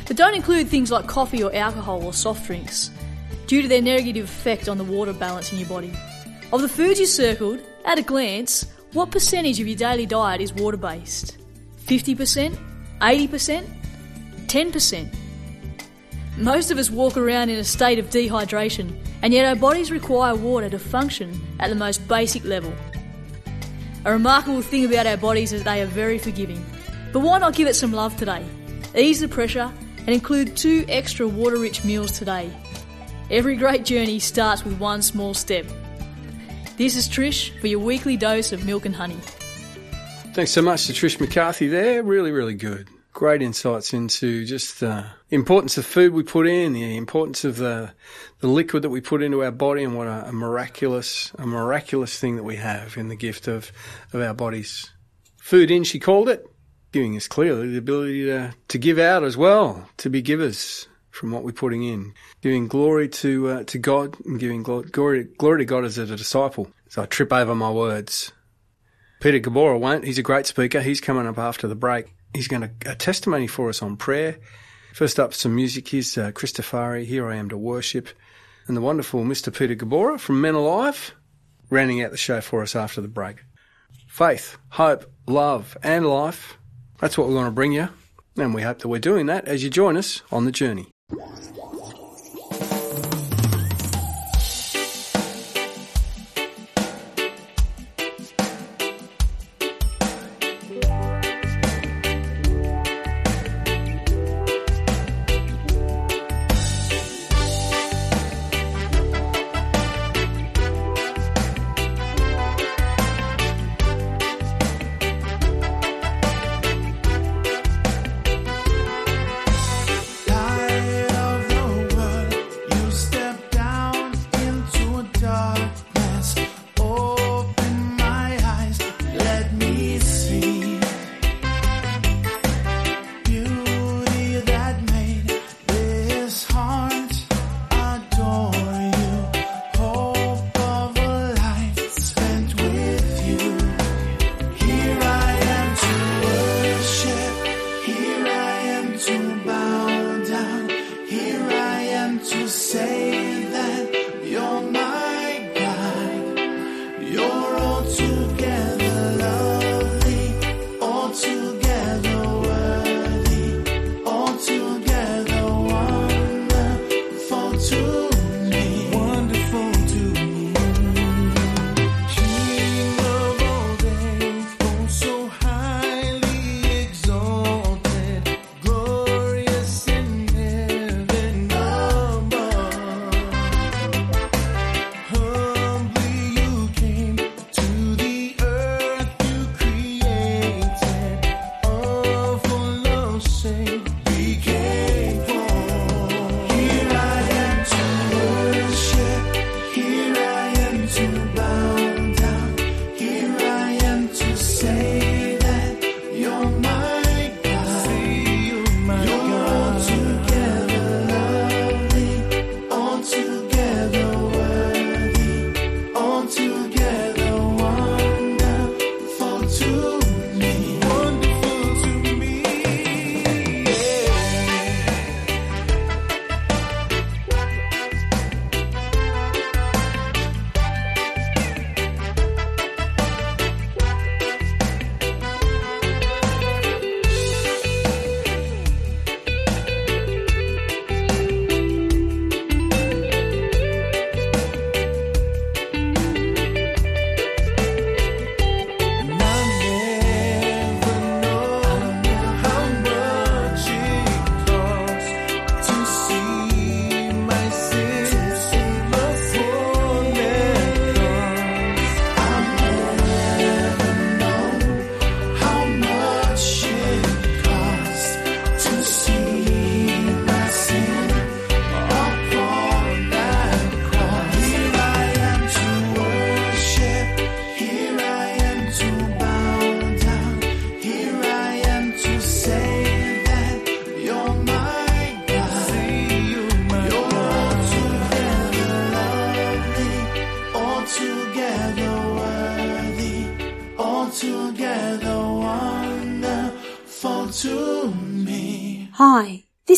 But 0.07 0.17
don't 0.17 0.35
include 0.35 0.69
things 0.69 0.91
like 0.91 1.07
coffee 1.07 1.43
or 1.43 1.55
alcohol 1.55 2.05
or 2.05 2.13
soft 2.13 2.47
drinks, 2.47 2.91
due 3.47 3.63
to 3.63 3.69
their 3.69 3.83
negative 3.83 4.25
effect 4.25 4.69
on 4.69 4.79
the 4.79 4.85
water 4.85 5.13
balance 5.13 5.53
in 5.53 5.59
your 5.59 5.69
body. 5.69 5.93
Of 6.53 6.63
the 6.63 6.69
foods 6.69 7.01
you 7.01 7.07
circled, 7.07 7.61
at 7.85 7.99
a 7.99 8.03
glance, 8.03 8.67
what 8.93 9.11
percentage 9.11 9.61
of 9.61 9.67
your 9.67 9.77
daily 9.77 10.07
diet 10.07 10.41
is 10.41 10.53
water 10.53 10.77
based? 10.77 11.39
50%? 11.87 12.57
80%? 13.01 13.67
10%? 14.47 15.15
Most 16.37 16.71
of 16.71 16.79
us 16.79 16.91
walk 16.91 17.17
around 17.17 17.51
in 17.51 17.59
a 17.59 17.65
state 17.65 17.99
of 17.99 18.11
dehydration, 18.11 18.97
and 19.23 19.33
yet 19.33 19.47
our 19.47 19.57
bodies 19.57 19.91
require 19.91 20.35
water 20.35 20.69
to 20.71 20.79
function 20.79 21.41
at 21.59 21.69
the 21.69 21.77
most 21.77 22.07
basic 22.07 22.45
level. 22.45 22.73
A 24.05 24.13
remarkable 24.13 24.63
thing 24.63 24.87
about 24.87 25.07
our 25.07 25.19
bodies 25.19 25.53
is 25.53 25.63
they 25.65 25.83
are 25.83 25.87
very 25.87 26.19
forgiving. 26.19 26.65
But 27.13 27.21
why 27.21 27.39
not 27.39 27.55
give 27.55 27.69
it 27.69 27.75
some 27.75 27.93
love 27.93 28.17
today? 28.17 28.45
Ease 28.97 29.21
the 29.21 29.29
pressure 29.29 29.71
and 29.99 30.09
include 30.09 30.57
two 30.57 30.87
extra 30.89 31.29
water 31.29 31.59
rich 31.59 31.85
meals 31.85 32.13
today. 32.13 32.51
Every 33.31 33.57
great 33.57 33.85
journey 33.85 34.19
starts 34.19 34.65
with 34.65 34.81
one 34.81 35.03
small 35.03 35.35
step. 35.35 35.67
This 36.79 36.97
is 36.97 37.09
Trish 37.09 37.59
for 37.61 37.67
your 37.67 37.81
weekly 37.81 38.17
dose 38.17 38.53
of 38.53 38.65
milk 38.65 38.87
and 38.87 38.97
honey. 38.97 39.19
Thanks 40.33 40.53
so 40.53 40.63
much 40.63 40.87
to 40.87 40.95
Trish 40.95 41.21
McCarthy 41.21 41.69
there. 41.69 42.03
Really, 42.03 42.33
really 42.33 42.55
good. 42.55 42.89
Great 43.13 43.43
insights 43.43 43.93
into 43.93 44.45
just 44.45 44.81
the 44.81 45.05
importance 45.31 45.77
of 45.77 45.85
food 45.85 46.13
we 46.13 46.23
put 46.23 46.47
in, 46.47 46.73
the 46.73 46.97
importance 46.97 47.45
of 47.45 47.57
the 47.57 47.93
the 48.39 48.47
liquid 48.47 48.83
that 48.83 48.91
we 48.91 49.01
put 49.01 49.23
into 49.23 49.43
our 49.43 49.51
body, 49.51 49.83
and 49.83 49.97
what 49.97 50.07
a, 50.07 50.29
a 50.29 50.33
miraculous, 50.33 51.33
a 51.39 51.47
miraculous 51.47 52.19
thing 52.19 52.37
that 52.37 52.45
we 52.45 52.57
have 52.57 52.97
in 52.97 53.09
the 53.09 53.17
gift 53.17 53.49
of 53.49 53.73
of 54.13 54.21
our 54.21 54.35
bodies. 54.35 54.91
Food 55.39 55.71
in, 55.71 55.85
she 55.85 55.99
called 55.99 56.29
it, 56.29 56.47
giving 56.93 57.17
us 57.17 57.27
clearly 57.27 57.69
the 57.69 57.79
ability 57.79 58.27
to 58.27 58.55
to 58.69 58.79
give 58.79 58.99
out 58.99 59.25
as 59.25 59.37
well, 59.37 59.89
to 59.97 60.09
be 60.09 60.23
givers 60.23 60.87
from 61.11 61.33
what 61.33 61.43
we're 61.43 61.53
putting 61.53 61.83
in, 61.83 62.15
giving 62.41 62.69
glory 62.69 63.09
to 63.09 63.49
uh, 63.49 63.65
to 63.65 63.79
God 63.79 64.17
and 64.25 64.39
giving 64.39 64.63
glo- 64.63 64.83
glory 64.83 65.25
glory 65.25 65.59
to 65.59 65.65
God 65.65 65.85
as 65.85 65.99
a 65.99 66.07
disciple. 66.07 66.71
So 66.89 67.03
I 67.03 67.07
trip 67.07 67.33
over 67.33 67.55
my 67.55 67.71
words. 67.71 68.33
Peter 69.21 69.39
Gabauer 69.39 69.79
won't. 69.79 70.05
He's 70.05 70.19
a 70.19 70.23
great 70.23 70.47
speaker. 70.47 70.81
He's 70.81 71.01
coming 71.01 71.27
up 71.27 71.39
after 71.39 71.69
the 71.69 71.75
break. 71.75 72.15
He's 72.35 72.49
going 72.49 72.63
to 72.63 72.91
a 72.91 72.95
testimony 72.95 73.47
for 73.47 73.69
us 73.69 73.83
on 73.83 73.97
prayer. 73.97 74.39
First 74.95 75.19
up, 75.21 75.35
some 75.35 75.55
music. 75.55 75.89
Here's 75.89 76.17
uh, 76.17 76.33
Christafari, 76.33 77.05
Here 77.05 77.29
I 77.29 77.37
Am 77.37 77.49
to 77.49 77.59
Worship, 77.59 78.09
and 78.67 78.77
the 78.77 78.81
wonderful 78.81 79.25
Mr. 79.25 79.57
Peter 79.57 79.75
Gabauer 79.75 80.19
from 80.19 80.41
Men 80.41 80.55
Alive, 80.55 81.15
rounding 81.71 82.03
out 82.03 82.11
the 82.11 82.17
show 82.17 82.41
for 82.41 82.63
us 82.63 82.75
after 82.75 83.01
the 83.01 83.09
break. 83.09 83.45
Faith, 84.07 84.59
hope, 84.71 85.11
love, 85.27 85.77
and 85.83 86.07
life. 86.07 86.59
That's 86.99 87.17
what 87.17 87.29
we 87.29 87.35
want 87.35 87.47
to 87.47 87.53
bring 87.53 87.73
you, 87.73 87.89
and 88.37 88.55
we 88.55 88.63
hope 88.63 88.81
that 88.81 88.89
we're 88.89 88.99
doing 88.99 89.27
that 89.27 89.47
as 89.47 89.63
you 89.63 89.71
join 89.71 89.97
us 89.97 90.23
on 90.31 90.45
the 90.45 90.53
journey. 90.53 90.89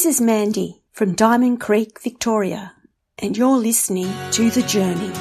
This 0.03 0.17
is 0.17 0.21
Mandy 0.21 0.83
from 0.91 1.15
Diamond 1.15 1.61
Creek, 1.61 2.01
Victoria, 2.01 2.73
and 3.21 3.37
you're 3.37 3.57
listening 3.57 4.13
to 4.33 4.51
The 4.51 4.63
Journey. 4.63 5.13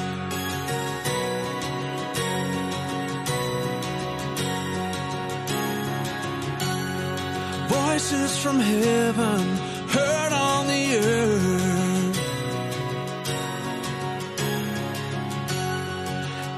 Voices 7.68 8.36
from 8.42 8.58
heaven 8.58 9.56
heard 9.86 10.32
on 10.32 10.66
the 10.66 10.96
earth. 10.96 12.18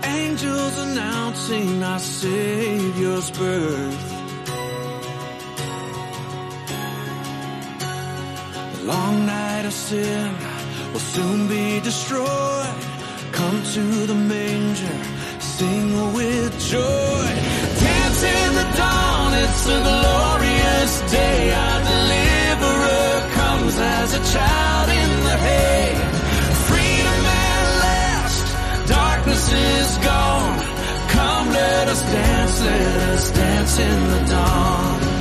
Angels 0.02 0.78
announcing 0.78 1.82
our 1.82 1.98
Savior's 1.98 3.30
birth. 3.32 4.13
Sin 9.74 10.30
will 10.92 11.06
soon 11.14 11.48
be 11.48 11.80
destroyed. 11.80 12.74
Come 13.32 13.58
to 13.74 13.84
the 14.06 14.14
manger, 14.14 14.98
sing 15.40 15.90
with 16.14 16.52
joy. 16.72 17.26
Dance 17.82 18.22
in 18.22 18.50
the 18.60 18.68
dawn, 18.78 19.30
it's 19.44 19.64
a 19.76 19.78
glorious 19.90 20.92
day. 21.10 21.52
Our 21.52 21.80
deliverer 21.92 23.14
comes 23.40 23.74
as 23.76 24.08
a 24.14 24.22
child 24.34 24.88
in 25.02 25.10
the 25.28 25.36
hay. 25.48 25.86
Freedom 26.70 27.20
at 27.50 27.66
last, 27.86 28.46
darkness 28.88 29.44
is 29.52 29.90
gone. 30.10 30.58
Come, 31.16 31.48
let 31.50 31.88
us 31.88 32.02
dance, 32.02 32.60
let 32.60 32.96
us 33.14 33.30
dance 33.32 33.78
in 33.78 33.98
the 34.12 34.20
dawn. 34.30 35.13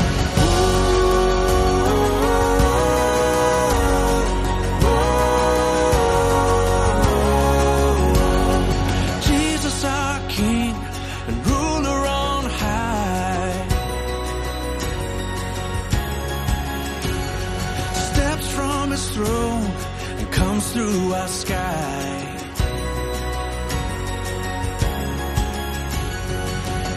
Through 20.73 21.13
our 21.13 21.27
sky. 21.27 22.09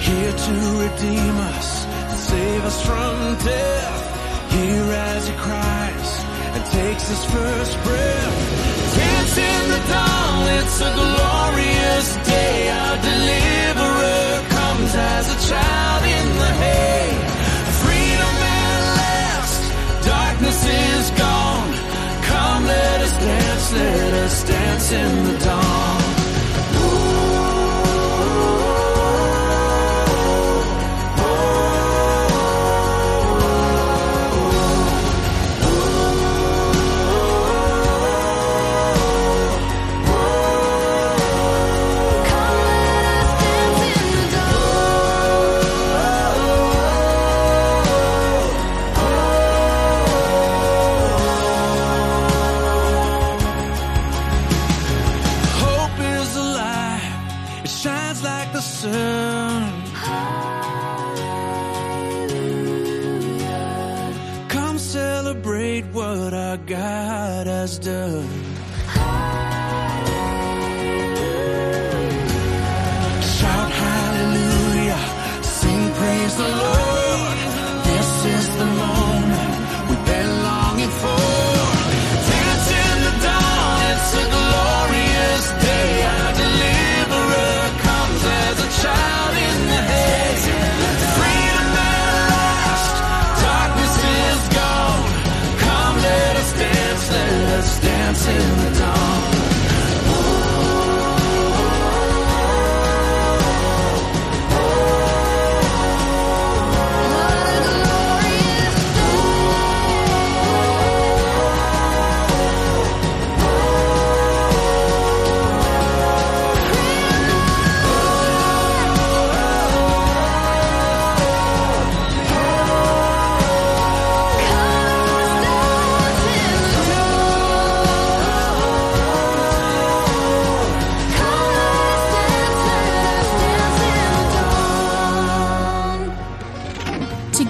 Here 0.00 0.32
to 0.46 0.54
redeem 0.82 1.36
us, 1.52 1.68
save 2.28 2.64
us 2.64 2.78
from 2.86 3.14
death. 3.44 4.02
Here 4.56 4.90
as 5.10 5.28
he 5.28 5.34
cries 5.46 6.10
and 6.54 6.64
takes 6.72 7.06
his 7.12 7.22
first 7.26 7.74
breath. 7.84 8.36
Dance 8.96 9.36
in 9.52 9.62
the 9.74 9.82
dawn, 9.92 10.42
it's 10.58 10.78
a 10.80 10.92
glorious 11.02 12.08
day. 12.32 12.70
Our 12.80 12.96
deliverer 13.10 14.28
comes 14.56 14.90
as 14.94 15.24
a 15.36 15.38
child 15.50 16.02
in 16.16 16.28
the 16.42 16.52
hay. 16.62 17.05
Let 23.72 24.14
us 24.14 24.44
dance 24.44 24.92
in 24.92 25.24
the 25.24 25.38
dawn. 25.44 25.65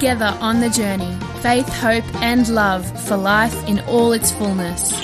Together 0.07 0.39
on 0.41 0.61
the 0.61 0.71
journey, 0.71 1.19
faith, 1.41 1.69
hope, 1.69 2.05
and 2.23 2.49
love 2.51 2.87
for 3.09 3.17
life 3.17 3.53
in 3.69 3.81
all 3.89 4.13
its 4.13 4.31
fullness. 4.31 4.95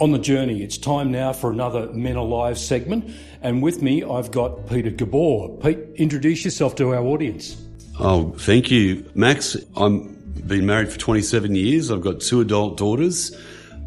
On 0.00 0.10
the 0.10 0.18
journey, 0.18 0.64
it's 0.64 0.76
time 0.76 1.12
now 1.12 1.32
for 1.32 1.52
another 1.52 1.92
Men 1.92 2.16
Alive 2.16 2.58
segment. 2.58 3.08
And 3.42 3.62
with 3.62 3.82
me, 3.82 4.02
I've 4.02 4.32
got 4.32 4.66
Peter 4.68 4.90
Gabauer. 4.90 5.62
Pete, 5.62 5.78
introduce 6.00 6.44
yourself 6.44 6.74
to 6.74 6.94
our 6.94 7.00
audience. 7.00 7.62
Oh, 8.00 8.32
thank 8.38 8.72
you, 8.72 9.08
Max. 9.14 9.56
I'm 9.76 10.16
been 10.48 10.66
married 10.66 10.90
for 10.90 10.98
27 10.98 11.54
years. 11.54 11.92
I've 11.92 12.00
got 12.00 12.18
two 12.18 12.40
adult 12.40 12.76
daughters. 12.76 13.36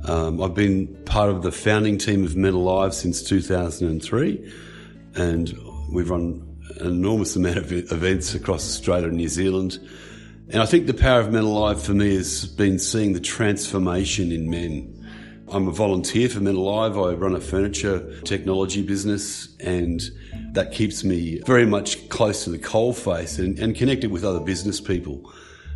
Um, 0.05 0.41
I've 0.41 0.55
been 0.55 0.87
part 1.03 1.29
of 1.29 1.41
the 1.41 1.51
founding 1.51 1.97
team 1.97 2.23
of 2.23 2.37
Men 2.37 2.53
Alive 2.53 2.93
since 2.93 3.21
2003, 3.21 4.53
and 5.15 5.53
we've 5.91 6.09
run 6.09 6.48
an 6.80 6.88
enormous 6.88 7.36
amount 7.36 7.57
of 7.57 7.71
events 7.71 8.34
across 8.34 8.63
Australia 8.67 9.07
and 9.07 9.17
New 9.17 9.27
Zealand. 9.27 9.80
And 10.49 10.61
I 10.61 10.65
think 10.65 10.88
the 10.88 10.93
power 10.93 11.19
of 11.19 11.32
Men 11.32 11.43
Alive 11.43 11.82
for 11.82 11.93
me 11.93 12.15
has 12.15 12.45
been 12.45 12.80
seeing 12.80 13.13
the 13.13 13.19
transformation 13.19 14.32
in 14.32 14.49
men. 14.49 14.95
I'm 15.51 15.67
a 15.67 15.71
volunteer 15.71 16.30
for 16.30 16.39
Men 16.39 16.55
Alive. 16.55 16.97
I 16.97 17.13
run 17.13 17.36
a 17.36 17.41
furniture 17.41 18.19
technology 18.21 18.82
business, 18.82 19.55
and 19.59 20.01
that 20.53 20.71
keeps 20.71 21.03
me 21.03 21.41
very 21.45 21.65
much 21.65 22.07
close 22.09 22.43
to 22.45 22.49
the 22.49 22.59
coalface 22.59 23.39
and, 23.39 23.59
and 23.59 23.75
connected 23.75 24.11
with 24.11 24.23
other 24.23 24.39
business 24.39 24.80
people. 24.80 25.32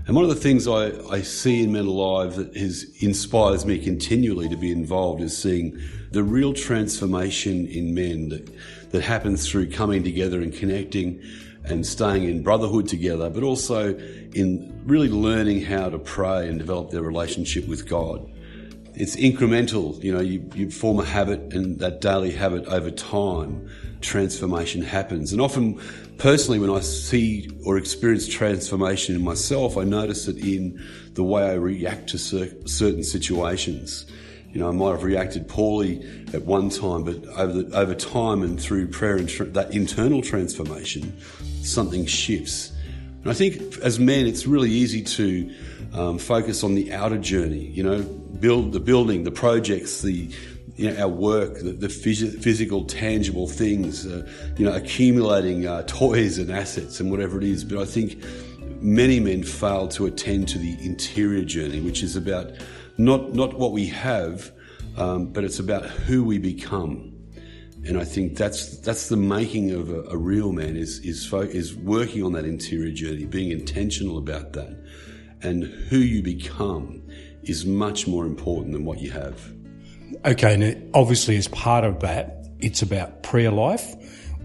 And 0.05 0.15
one 0.15 0.25
of 0.25 0.29
the 0.29 0.35
things 0.35 0.67
I, 0.67 0.91
I 1.09 1.21
see 1.21 1.63
in 1.63 1.71
Men 1.71 1.85
Alive 1.85 2.35
that 2.35 2.55
has 2.57 2.83
inspires 2.99 3.65
me 3.65 3.79
continually 3.79 4.49
to 4.49 4.57
be 4.57 4.71
involved 4.71 5.21
is 5.21 5.37
seeing 5.37 5.79
the 6.11 6.23
real 6.23 6.53
transformation 6.53 7.65
in 7.67 7.93
men 7.93 8.29
that, 8.29 8.49
that 8.93 9.01
happens 9.01 9.49
through 9.49 9.71
coming 9.71 10.03
together 10.03 10.39
and 10.39 10.53
connecting 10.53 11.19
and 11.65 11.85
staying 11.85 12.25
in 12.25 12.43
brotherhood 12.43 12.87
together, 12.87 13.27
but 13.27 13.41
also 13.41 13.95
in 14.33 14.81
really 14.85 15.09
learning 15.09 15.63
how 15.63 15.89
to 15.89 15.97
pray 15.97 16.47
and 16.47 16.59
develop 16.59 16.91
their 16.91 17.01
relationship 17.01 17.67
with 17.67 17.89
God. 17.89 18.29
it's 18.95 19.15
incremental. 19.15 20.01
You 20.03 20.13
know, 20.13 20.21
you, 20.21 20.47
you 20.53 20.69
form 20.69 20.99
a 20.99 21.05
habit, 21.05 21.53
and 21.53 21.79
that 21.79 22.01
daily 22.01 22.31
habit 22.31 22.67
over 22.67 22.91
time, 22.91 23.67
transformation 24.01 24.83
happens. 24.83 25.31
And 25.31 25.41
often, 25.41 25.81
personally, 26.17 26.59
when 26.59 26.69
I 26.69 26.81
see 26.81 27.49
or 27.65 27.77
experience 27.77 28.27
transformation 28.27 29.15
in 29.15 29.23
myself, 29.23 29.77
I 29.77 29.83
notice 29.83 30.27
it 30.27 30.37
in 30.37 30.83
the 31.13 31.23
way 31.23 31.49
I 31.49 31.53
react 31.53 32.09
to 32.09 32.17
cer- 32.17 32.67
certain 32.67 33.03
situations. 33.03 34.05
You 34.53 34.59
know, 34.59 34.69
I 34.69 34.71
might 34.71 34.91
have 34.91 35.03
reacted 35.03 35.47
poorly 35.47 36.07
at 36.31 36.43
one 36.43 36.69
time, 36.69 37.03
but 37.03 37.25
over 37.37 37.63
the, 37.63 37.75
over 37.75 37.95
time 37.95 38.43
and 38.43 38.61
through 38.61 38.87
prayer 38.89 39.17
and 39.17 39.27
that 39.27 39.71
internal 39.71 40.21
transformation, 40.21 41.19
something 41.63 42.05
shifts. 42.05 42.71
And 43.23 43.31
I 43.31 43.33
think 43.33 43.77
as 43.79 43.99
men, 43.99 44.27
it's 44.27 44.45
really 44.45 44.69
easy 44.69 45.01
to 45.01 45.51
um, 45.93 46.17
focus 46.19 46.63
on 46.63 46.75
the 46.75 46.93
outer 46.93 47.17
journey. 47.17 47.65
You 47.65 47.81
know, 47.81 48.03
build 48.03 48.73
the 48.73 48.79
building, 48.79 49.23
the 49.23 49.31
projects, 49.31 50.03
the 50.03 50.29
you 50.75 50.91
know, 50.91 51.01
our 51.01 51.07
work, 51.07 51.55
the, 51.55 51.71
the 51.71 51.87
phys- 51.87 52.39
physical, 52.43 52.85
tangible 52.85 53.47
things. 53.47 54.05
Uh, 54.05 54.29
you 54.57 54.65
know, 54.65 54.75
accumulating 54.75 55.65
uh, 55.65 55.81
toys 55.87 56.37
and 56.37 56.51
assets 56.51 56.99
and 56.99 57.09
whatever 57.09 57.39
it 57.39 57.43
is. 57.43 57.63
But 57.63 57.79
I 57.79 57.85
think 57.85 58.23
many 58.81 59.19
men 59.19 59.41
fail 59.41 59.87
to 59.87 60.05
attend 60.05 60.47
to 60.49 60.59
the 60.59 60.77
interior 60.85 61.43
journey, 61.43 61.79
which 61.79 62.03
is 62.03 62.15
about 62.15 62.51
not 62.97 63.33
not 63.33 63.57
what 63.57 63.71
we 63.71 63.87
have, 63.87 64.51
um, 64.97 65.27
but 65.27 65.43
it's 65.43 65.59
about 65.59 65.85
who 65.85 66.23
we 66.23 66.37
become. 66.37 67.11
And 67.85 67.97
I 67.97 68.05
think 68.05 68.37
that's 68.37 68.77
that's 68.79 69.09
the 69.09 69.17
making 69.17 69.71
of 69.71 69.89
a, 69.89 70.03
a 70.03 70.17
real 70.17 70.51
man 70.51 70.77
is 70.77 70.99
is 70.99 71.25
fo- 71.25 71.41
is 71.41 71.75
working 71.75 72.23
on 72.23 72.33
that 72.33 72.45
interior 72.45 72.93
journey, 72.93 73.25
being 73.25 73.51
intentional 73.51 74.17
about 74.17 74.53
that, 74.53 74.77
and 75.41 75.63
who 75.63 75.97
you 75.97 76.23
become 76.23 77.03
is 77.43 77.65
much 77.65 78.07
more 78.07 78.25
important 78.25 78.73
than 78.73 78.85
what 78.85 78.99
you 78.99 79.11
have. 79.11 79.51
Okay, 80.25 80.55
now 80.55 80.73
obviously, 80.93 81.35
as 81.35 81.47
part 81.49 81.83
of 81.83 81.99
that, 81.99 82.47
it's 82.59 82.81
about 82.81 83.23
prayer 83.23 83.51
life. 83.51 83.95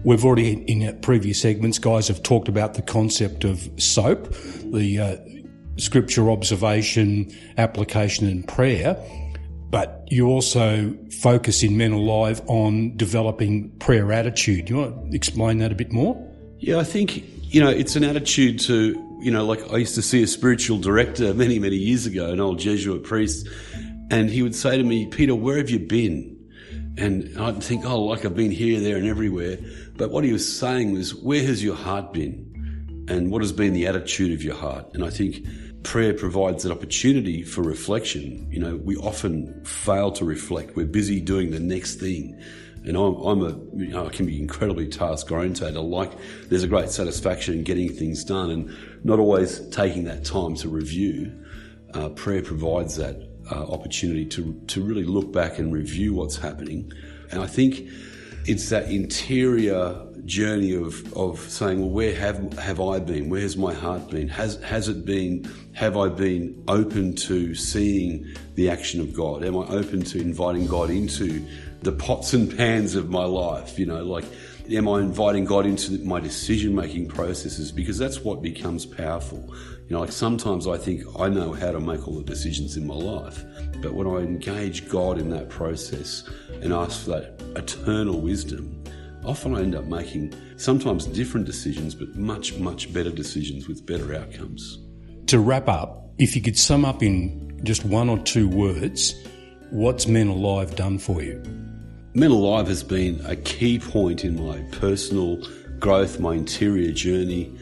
We've 0.03 0.23
already, 0.23 0.53
in 0.53 0.99
previous 1.01 1.41
segments, 1.41 1.77
guys 1.77 2.07
have 2.07 2.23
talked 2.23 2.47
about 2.47 2.73
the 2.73 2.81
concept 2.81 3.43
of 3.43 3.69
SOAP, 3.77 4.33
the 4.71 4.99
uh, 4.99 5.17
scripture 5.79 6.29
observation, 6.29 7.31
application, 7.57 8.27
and 8.27 8.47
prayer. 8.47 8.97
But 9.71 10.07
you 10.09 10.27
also 10.27 10.95
focus 11.21 11.61
in 11.61 11.77
Men 11.77 11.91
Alive 11.91 12.41
on 12.47 12.97
developing 12.97 13.69
prayer 13.77 14.11
attitude. 14.11 14.65
Do 14.65 14.73
you 14.73 14.79
want 14.79 15.11
to 15.11 15.15
explain 15.15 15.59
that 15.59 15.71
a 15.71 15.75
bit 15.75 15.91
more? 15.91 16.17
Yeah, 16.57 16.79
I 16.79 16.83
think, 16.83 17.23
you 17.53 17.61
know, 17.61 17.69
it's 17.69 17.95
an 17.95 18.03
attitude 18.03 18.59
to, 18.61 18.95
you 19.21 19.31
know, 19.31 19.45
like 19.45 19.71
I 19.71 19.77
used 19.77 19.95
to 19.95 20.01
see 20.01 20.23
a 20.23 20.27
spiritual 20.27 20.79
director 20.79 21.33
many, 21.33 21.59
many 21.59 21.75
years 21.75 22.05
ago, 22.05 22.31
an 22.31 22.39
old 22.39 22.59
Jesuit 22.59 23.03
priest, 23.03 23.47
and 24.09 24.29
he 24.29 24.41
would 24.41 24.55
say 24.55 24.77
to 24.77 24.83
me, 24.83 25.05
Peter, 25.05 25.35
where 25.35 25.57
have 25.57 25.69
you 25.69 25.79
been? 25.79 26.35
And 26.97 27.37
I'd 27.39 27.63
think, 27.63 27.85
oh, 27.85 28.03
like 28.03 28.25
I've 28.25 28.35
been 28.35 28.51
here, 28.51 28.79
there, 28.81 28.97
and 28.97 29.07
everywhere. 29.07 29.57
But 29.95 30.09
what 30.09 30.23
he 30.23 30.33
was 30.33 30.59
saying 30.59 30.93
was, 30.93 31.13
where 31.13 31.43
has 31.43 31.63
your 31.63 31.75
heart 31.75 32.11
been? 32.11 33.05
And 33.07 33.31
what 33.31 33.41
has 33.41 33.51
been 33.51 33.73
the 33.73 33.87
attitude 33.87 34.33
of 34.33 34.43
your 34.43 34.55
heart? 34.55 34.87
And 34.93 35.05
I 35.05 35.09
think 35.09 35.45
prayer 35.83 36.13
provides 36.13 36.65
an 36.65 36.71
opportunity 36.71 37.43
for 37.43 37.61
reflection. 37.61 38.47
You 38.51 38.59
know, 38.59 38.75
we 38.77 38.95
often 38.97 39.63
fail 39.63 40.11
to 40.13 40.25
reflect. 40.25 40.75
We're 40.75 40.85
busy 40.85 41.21
doing 41.21 41.51
the 41.51 41.59
next 41.59 41.95
thing. 41.95 42.39
And 42.85 42.95
I'm, 42.95 43.15
I'm 43.15 43.41
a, 43.41 43.49
you 43.75 43.89
know, 43.89 44.07
I 44.07 44.09
can 44.09 44.25
be 44.25 44.39
incredibly 44.39 44.87
task 44.87 45.31
orientated. 45.31 45.77
I 45.77 45.81
like, 45.81 46.11
there's 46.49 46.63
a 46.63 46.67
great 46.67 46.89
satisfaction 46.89 47.55
in 47.55 47.63
getting 47.63 47.89
things 47.93 48.23
done 48.23 48.49
and 48.51 48.77
not 49.03 49.19
always 49.19 49.67
taking 49.69 50.05
that 50.05 50.25
time 50.25 50.55
to 50.55 50.69
review. 50.69 51.45
Uh, 51.93 52.09
prayer 52.09 52.41
provides 52.41 52.95
that 52.97 53.29
uh, 53.51 53.65
opportunity 53.65 54.25
to, 54.25 54.53
to 54.67 54.81
really 54.81 55.03
look 55.03 55.31
back 55.31 55.59
and 55.59 55.73
review 55.73 56.13
what's 56.13 56.37
happening. 56.37 56.91
And 57.31 57.41
I 57.41 57.47
think 57.47 57.87
it's 58.45 58.69
that 58.69 58.89
interior 58.89 60.05
journey 60.29 60.73
of, 60.73 61.11
of 61.17 61.39
saying, 61.39 61.79
well, 61.81 61.89
where 61.89 62.15
have, 62.15 62.53
have 62.53 62.79
I 62.79 62.99
been? 62.99 63.29
Where's 63.29 63.57
my 63.57 63.73
heart 63.73 64.09
been? 64.09 64.29
Has, 64.29 64.61
has 64.61 64.87
it 64.87 65.03
been, 65.03 65.49
have 65.73 65.97
I 65.97 66.07
been 66.07 66.63
open 66.67 67.15
to 67.15 67.55
seeing 67.55 68.25
the 68.55 68.69
action 68.69 69.01
of 69.01 69.13
God? 69.13 69.43
Am 69.43 69.57
I 69.57 69.67
open 69.67 70.03
to 70.03 70.21
inviting 70.21 70.67
God 70.67 70.91
into 70.91 71.45
the 71.81 71.91
pots 71.91 72.33
and 72.33 72.55
pans 72.55 72.95
of 72.95 73.09
my 73.09 73.25
life? 73.25 73.79
You 73.79 73.87
know, 73.87 74.03
like, 74.03 74.25
am 74.69 74.87
I 74.87 74.99
inviting 74.99 75.45
God 75.45 75.65
into 75.65 75.97
my 76.05 76.19
decision 76.19 76.75
making 76.75 77.07
processes? 77.07 77.71
Because 77.71 77.97
that's 77.97 78.19
what 78.19 78.43
becomes 78.43 78.85
powerful. 78.85 79.43
You 79.87 79.95
know, 79.95 80.01
like 80.01 80.11
sometimes 80.11 80.67
I 80.67 80.77
think 80.77 81.03
I 81.17 81.29
know 81.29 81.53
how 81.53 81.71
to 81.71 81.79
make 81.79 82.07
all 82.07 82.19
the 82.19 82.23
decisions 82.23 82.77
in 82.77 82.85
my 82.85 82.93
life, 82.93 83.43
but 83.81 83.95
when 83.95 84.05
I 84.05 84.19
engage 84.19 84.87
God 84.87 85.17
in 85.17 85.31
that 85.31 85.49
process 85.49 86.29
and 86.61 86.71
ask 86.71 87.05
for 87.05 87.09
that 87.11 87.41
eternal 87.55 88.21
wisdom, 88.21 88.78
often 89.29 89.55
I 89.55 89.61
end 89.61 89.75
up 89.75 89.85
making 89.85 90.33
sometimes 90.57 91.05
different 91.05 91.45
decisions, 91.45 91.93
but 91.93 92.15
much, 92.15 92.57
much 92.57 92.91
better 92.91 93.11
decisions 93.11 93.67
with 93.67 93.85
better 93.85 94.15
outcomes. 94.15 94.79
To 95.27 95.37
wrap 95.37 95.69
up, 95.69 96.09
if 96.17 96.35
you 96.35 96.41
could 96.41 96.57
sum 96.57 96.83
up 96.83 97.03
in 97.03 97.61
just 97.63 97.85
one 97.85 98.09
or 98.09 98.17
two 98.17 98.49
words, 98.49 99.13
what's 99.69 100.07
Men 100.07 100.29
Alive 100.29 100.75
done 100.75 100.97
for 100.97 101.21
you? 101.21 101.43
Men 102.15 102.31
Alive 102.31 102.67
has 102.67 102.83
been 102.83 103.23
a 103.23 103.35
key 103.35 103.77
point 103.77 104.25
in 104.25 104.43
my 104.43 104.63
personal 104.71 105.37
growth, 105.77 106.19
my 106.19 106.33
interior 106.33 106.91
journey. 106.91 107.55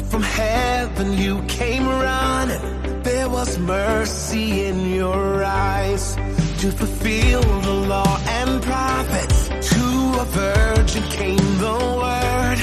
Till 0.00 0.08
from 0.08 0.22
heaven 0.22 1.12
you 1.18 1.42
came 1.42 1.86
running. 1.86 3.02
There 3.02 3.28
was 3.28 3.58
mercy 3.58 4.64
in 4.64 4.94
your 4.94 5.44
eyes 5.44 6.14
to 6.60 6.70
fulfill 6.72 7.42
the 7.42 7.74
law 7.92 8.18
and 8.26 8.62
prophets. 8.62 9.48
To 9.48 9.84
a 10.20 10.24
virgin 10.24 11.02
came 11.04 11.48
the 11.66 11.78
word 12.02 12.58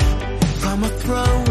from 0.61 0.83
a 0.83 0.89
throne 1.01 1.46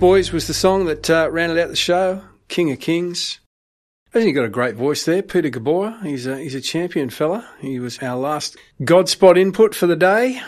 Newsboys 0.00 0.32
was 0.32 0.46
the 0.46 0.54
song 0.54 0.86
that 0.86 1.10
uh, 1.10 1.28
rounded 1.30 1.58
out 1.58 1.68
the 1.68 1.76
show. 1.76 2.22
King 2.48 2.72
of 2.72 2.80
Kings. 2.80 3.38
Hasn't 4.14 4.28
he 4.28 4.32
got 4.32 4.46
a 4.46 4.48
great 4.48 4.74
voice 4.74 5.04
there? 5.04 5.22
Peter 5.22 5.50
Gabauer. 5.50 6.02
He's 6.02 6.26
a, 6.26 6.38
he's 6.38 6.54
a 6.54 6.62
champion 6.62 7.10
fella. 7.10 7.46
He 7.60 7.78
was 7.78 7.98
our 7.98 8.16
last 8.16 8.56
God 8.82 9.10
spot 9.10 9.36
input 9.36 9.74
for 9.74 9.86
the 9.86 9.96
day. 9.96 10.40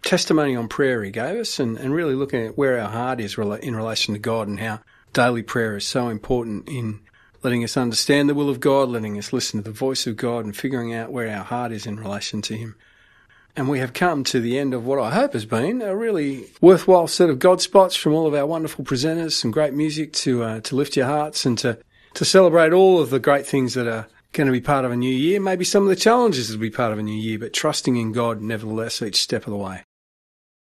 Testimony 0.00 0.56
on 0.56 0.68
prayer 0.68 1.04
he 1.04 1.10
gave 1.10 1.38
us 1.38 1.60
and, 1.60 1.76
and 1.76 1.92
really 1.92 2.14
looking 2.14 2.46
at 2.46 2.56
where 2.56 2.80
our 2.80 2.88
heart 2.88 3.20
is 3.20 3.36
in 3.36 3.76
relation 3.76 4.14
to 4.14 4.18
God 4.18 4.48
and 4.48 4.58
how 4.58 4.80
daily 5.12 5.42
prayer 5.42 5.76
is 5.76 5.86
so 5.86 6.08
important 6.08 6.66
in 6.66 7.00
letting 7.42 7.62
us 7.64 7.76
understand 7.76 8.30
the 8.30 8.34
will 8.34 8.48
of 8.48 8.58
God, 8.58 8.88
letting 8.88 9.18
us 9.18 9.34
listen 9.34 9.62
to 9.62 9.68
the 9.68 9.76
voice 9.76 10.06
of 10.06 10.16
God 10.16 10.46
and 10.46 10.56
figuring 10.56 10.94
out 10.94 11.12
where 11.12 11.28
our 11.28 11.44
heart 11.44 11.72
is 11.72 11.84
in 11.84 12.00
relation 12.00 12.40
to 12.40 12.56
Him. 12.56 12.76
And 13.54 13.68
we 13.68 13.80
have 13.80 13.92
come 13.92 14.24
to 14.24 14.40
the 14.40 14.58
end 14.58 14.72
of 14.72 14.86
what 14.86 14.98
I 14.98 15.10
hope 15.10 15.34
has 15.34 15.44
been 15.44 15.82
a 15.82 15.94
really 15.94 16.46
worthwhile 16.62 17.06
set 17.06 17.28
of 17.28 17.38
God 17.38 17.60
spots 17.60 17.94
from 17.94 18.14
all 18.14 18.26
of 18.26 18.34
our 18.34 18.46
wonderful 18.46 18.84
presenters, 18.84 19.32
some 19.32 19.50
great 19.50 19.74
music 19.74 20.14
to 20.14 20.42
uh, 20.42 20.60
to 20.60 20.76
lift 20.76 20.96
your 20.96 21.06
hearts 21.06 21.44
and 21.44 21.58
to 21.58 21.78
to 22.14 22.24
celebrate 22.24 22.72
all 22.72 22.98
of 22.98 23.10
the 23.10 23.18
great 23.18 23.46
things 23.46 23.74
that 23.74 23.86
are 23.86 24.06
going 24.32 24.46
to 24.46 24.52
be 24.52 24.60
part 24.60 24.86
of 24.86 24.90
a 24.90 24.96
new 24.96 25.14
year. 25.14 25.38
Maybe 25.38 25.64
some 25.64 25.82
of 25.82 25.90
the 25.90 25.96
challenges 25.96 26.50
will 26.50 26.60
be 26.60 26.70
part 26.70 26.92
of 26.92 26.98
a 26.98 27.02
new 27.02 27.12
year, 27.12 27.38
but 27.38 27.52
trusting 27.52 27.96
in 27.96 28.12
God 28.12 28.40
nevertheless 28.40 29.02
each 29.02 29.22
step 29.22 29.46
of 29.46 29.50
the 29.50 29.58
way. 29.58 29.84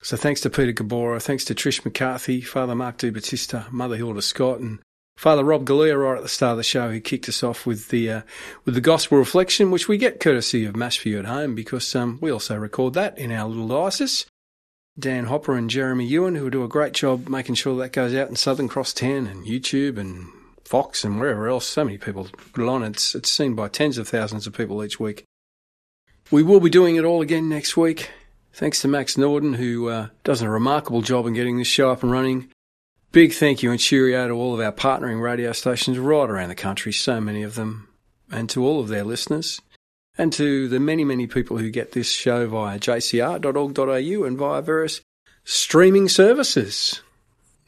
So 0.02 0.16
thanks 0.16 0.42
to 0.42 0.50
Peter 0.50 0.72
Gabauer, 0.72 1.22
thanks 1.22 1.44
to 1.46 1.56
Trish 1.56 1.84
McCarthy, 1.84 2.40
Father 2.40 2.76
Mark 2.76 2.98
De 2.98 3.10
Battista, 3.10 3.66
Mother 3.72 3.98
Hilda 3.98 4.22
Scott, 4.22 4.60
and 4.60 4.80
Father 5.18 5.44
Rob 5.44 5.66
Galea 5.66 6.00
right 6.00 6.16
at 6.16 6.22
the 6.22 6.30
start 6.30 6.52
of 6.52 6.58
the 6.58 6.64
show, 6.64 6.92
who 6.92 7.00
kicked 7.00 7.28
us 7.28 7.42
off 7.42 7.66
with 7.66 7.90
the 7.90 8.10
uh, 8.12 8.22
with 8.66 8.76
the 8.76 8.82
gospel 8.82 9.18
reflection, 9.18 9.72
which 9.72 9.88
we 9.88 9.98
get 9.98 10.20
courtesy 10.20 10.64
of 10.64 10.76
Mass 10.76 10.96
for 10.96 11.10
You 11.10 11.18
at 11.18 11.26
Home 11.26 11.56
because 11.56 11.94
um, 11.96 12.20
we 12.22 12.32
also 12.32 12.56
record 12.56 12.94
that 12.94 13.18
in 13.18 13.32
our 13.32 13.50
little 13.50 13.68
diocese. 13.68 14.28
Dan 14.98 15.26
Hopper 15.26 15.56
and 15.56 15.72
Jeremy 15.72 16.06
Ewan, 16.06 16.36
who 16.36 16.52
do 16.52 16.64
a 16.64 16.68
great 16.68 16.94
job 16.94 17.30
making 17.30 17.56
sure 17.56 17.76
that 17.78 17.94
goes 17.94 18.14
out 18.14 18.30
in 18.30 18.36
Southern 18.36 18.68
Cross 18.68 18.94
Ten 18.94 19.26
and 19.26 19.46
YouTube 19.46 19.98
and 19.98 20.28
Fox 20.64 21.04
and 21.04 21.20
wherever 21.20 21.48
else. 21.48 21.66
So 21.66 21.84
many 21.84 21.98
people 21.98 22.30
put 22.54 22.70
on. 22.70 22.84
It's 22.84 23.16
it's 23.16 23.32
seen 23.32 23.56
by 23.56 23.70
tens 23.70 23.98
of 23.98 24.08
thousands 24.08 24.46
of 24.46 24.54
people 24.54 24.84
each 24.84 25.00
week. 25.00 25.24
We 26.30 26.44
will 26.44 26.60
be 26.60 26.70
doing 26.70 26.96
it 26.96 27.06
all 27.06 27.24
again 27.24 27.50
next 27.50 27.76
week. 27.76 28.12
Thanks 28.54 28.82
to 28.82 28.88
Max 28.88 29.18
Norden, 29.18 29.56
who 29.56 29.90
uh, 29.90 30.08
does 30.24 30.44
a 30.44 30.50
remarkable 30.50 31.02
job 31.02 31.26
in 31.26 31.34
getting 31.34 31.58
this 31.58 31.68
show 31.68 31.90
up 31.90 32.04
and 32.04 32.12
running. 32.12 32.52
Big 33.14 33.34
thank 33.34 33.64
you 33.64 33.72
and 33.72 33.80
cheerio 33.80 34.28
to 34.28 34.34
all 34.34 34.54
of 34.54 34.60
our 34.60 34.72
partnering 34.72 35.22
radio 35.22 35.54
stations 35.54 35.98
right 35.98 36.30
around 36.30 36.50
the 36.50 36.56
country, 36.56 36.92
so 36.92 37.22
many 37.22 37.42
of 37.42 37.56
them, 37.56 37.88
and 38.30 38.50
to 38.50 38.66
all 38.66 38.82
of 38.82 38.90
their 38.90 39.06
listeners, 39.06 39.62
and 40.18 40.34
to 40.34 40.68
the 40.68 40.80
many, 40.80 41.06
many 41.06 41.26
people 41.26 41.58
who 41.58 41.70
get 41.70 41.94
this 41.94 42.12
show 42.12 42.48
via 42.48 42.78
jcr.org.au 42.78 44.24
and 44.26 44.38
via 44.38 44.62
various 44.62 45.02
streaming 45.46 46.10
services. 46.10 47.02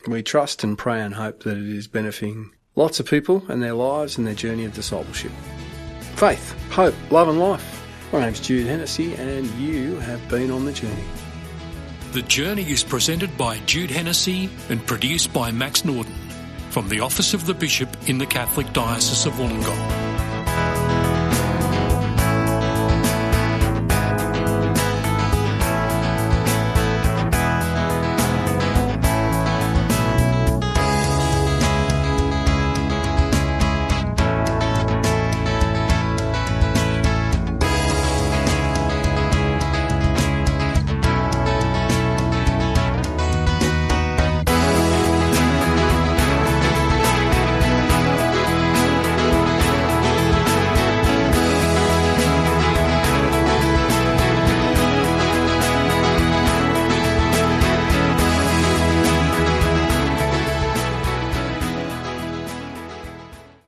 We 0.07 0.23
trust 0.23 0.63
and 0.63 0.77
pray 0.77 1.01
and 1.01 1.15
hope 1.15 1.43
that 1.43 1.57
it 1.57 1.69
is 1.69 1.87
benefiting 1.87 2.51
lots 2.75 2.99
of 2.99 3.05
people 3.05 3.43
and 3.47 3.63
their 3.63 3.73
lives 3.73 4.17
and 4.17 4.27
their 4.27 4.35
journey 4.35 4.65
of 4.65 4.73
discipleship. 4.73 5.31
Faith, 6.15 6.53
hope, 6.69 6.95
love, 7.11 7.29
and 7.29 7.39
life. 7.39 7.81
My 8.11 8.19
name's 8.19 8.41
Jude 8.41 8.67
Hennessy, 8.67 9.15
and 9.15 9.47
you 9.51 9.99
have 9.99 10.27
been 10.27 10.51
on 10.51 10.65
the 10.65 10.73
journey. 10.73 11.03
The 12.12 12.24
Journey 12.24 12.68
is 12.72 12.84
presented 12.84 13.38
by 13.38 13.60
Jude 13.68 13.91
Hennessy 13.91 14.49
and 14.70 14.84
produced 14.84 15.32
by 15.32 15.51
Max 15.51 15.86
Norden 15.86 16.16
from 16.72 16.89
the 16.89 17.01
Office 17.01 17.36
of 17.36 17.45
the 17.45 17.53
Bishop 17.53 17.95
in 18.07 18.18
the 18.18 18.26
Catholic 18.26 18.74
Diocese 18.74 19.28
of 19.28 19.34
Wollongong. 19.34 20.28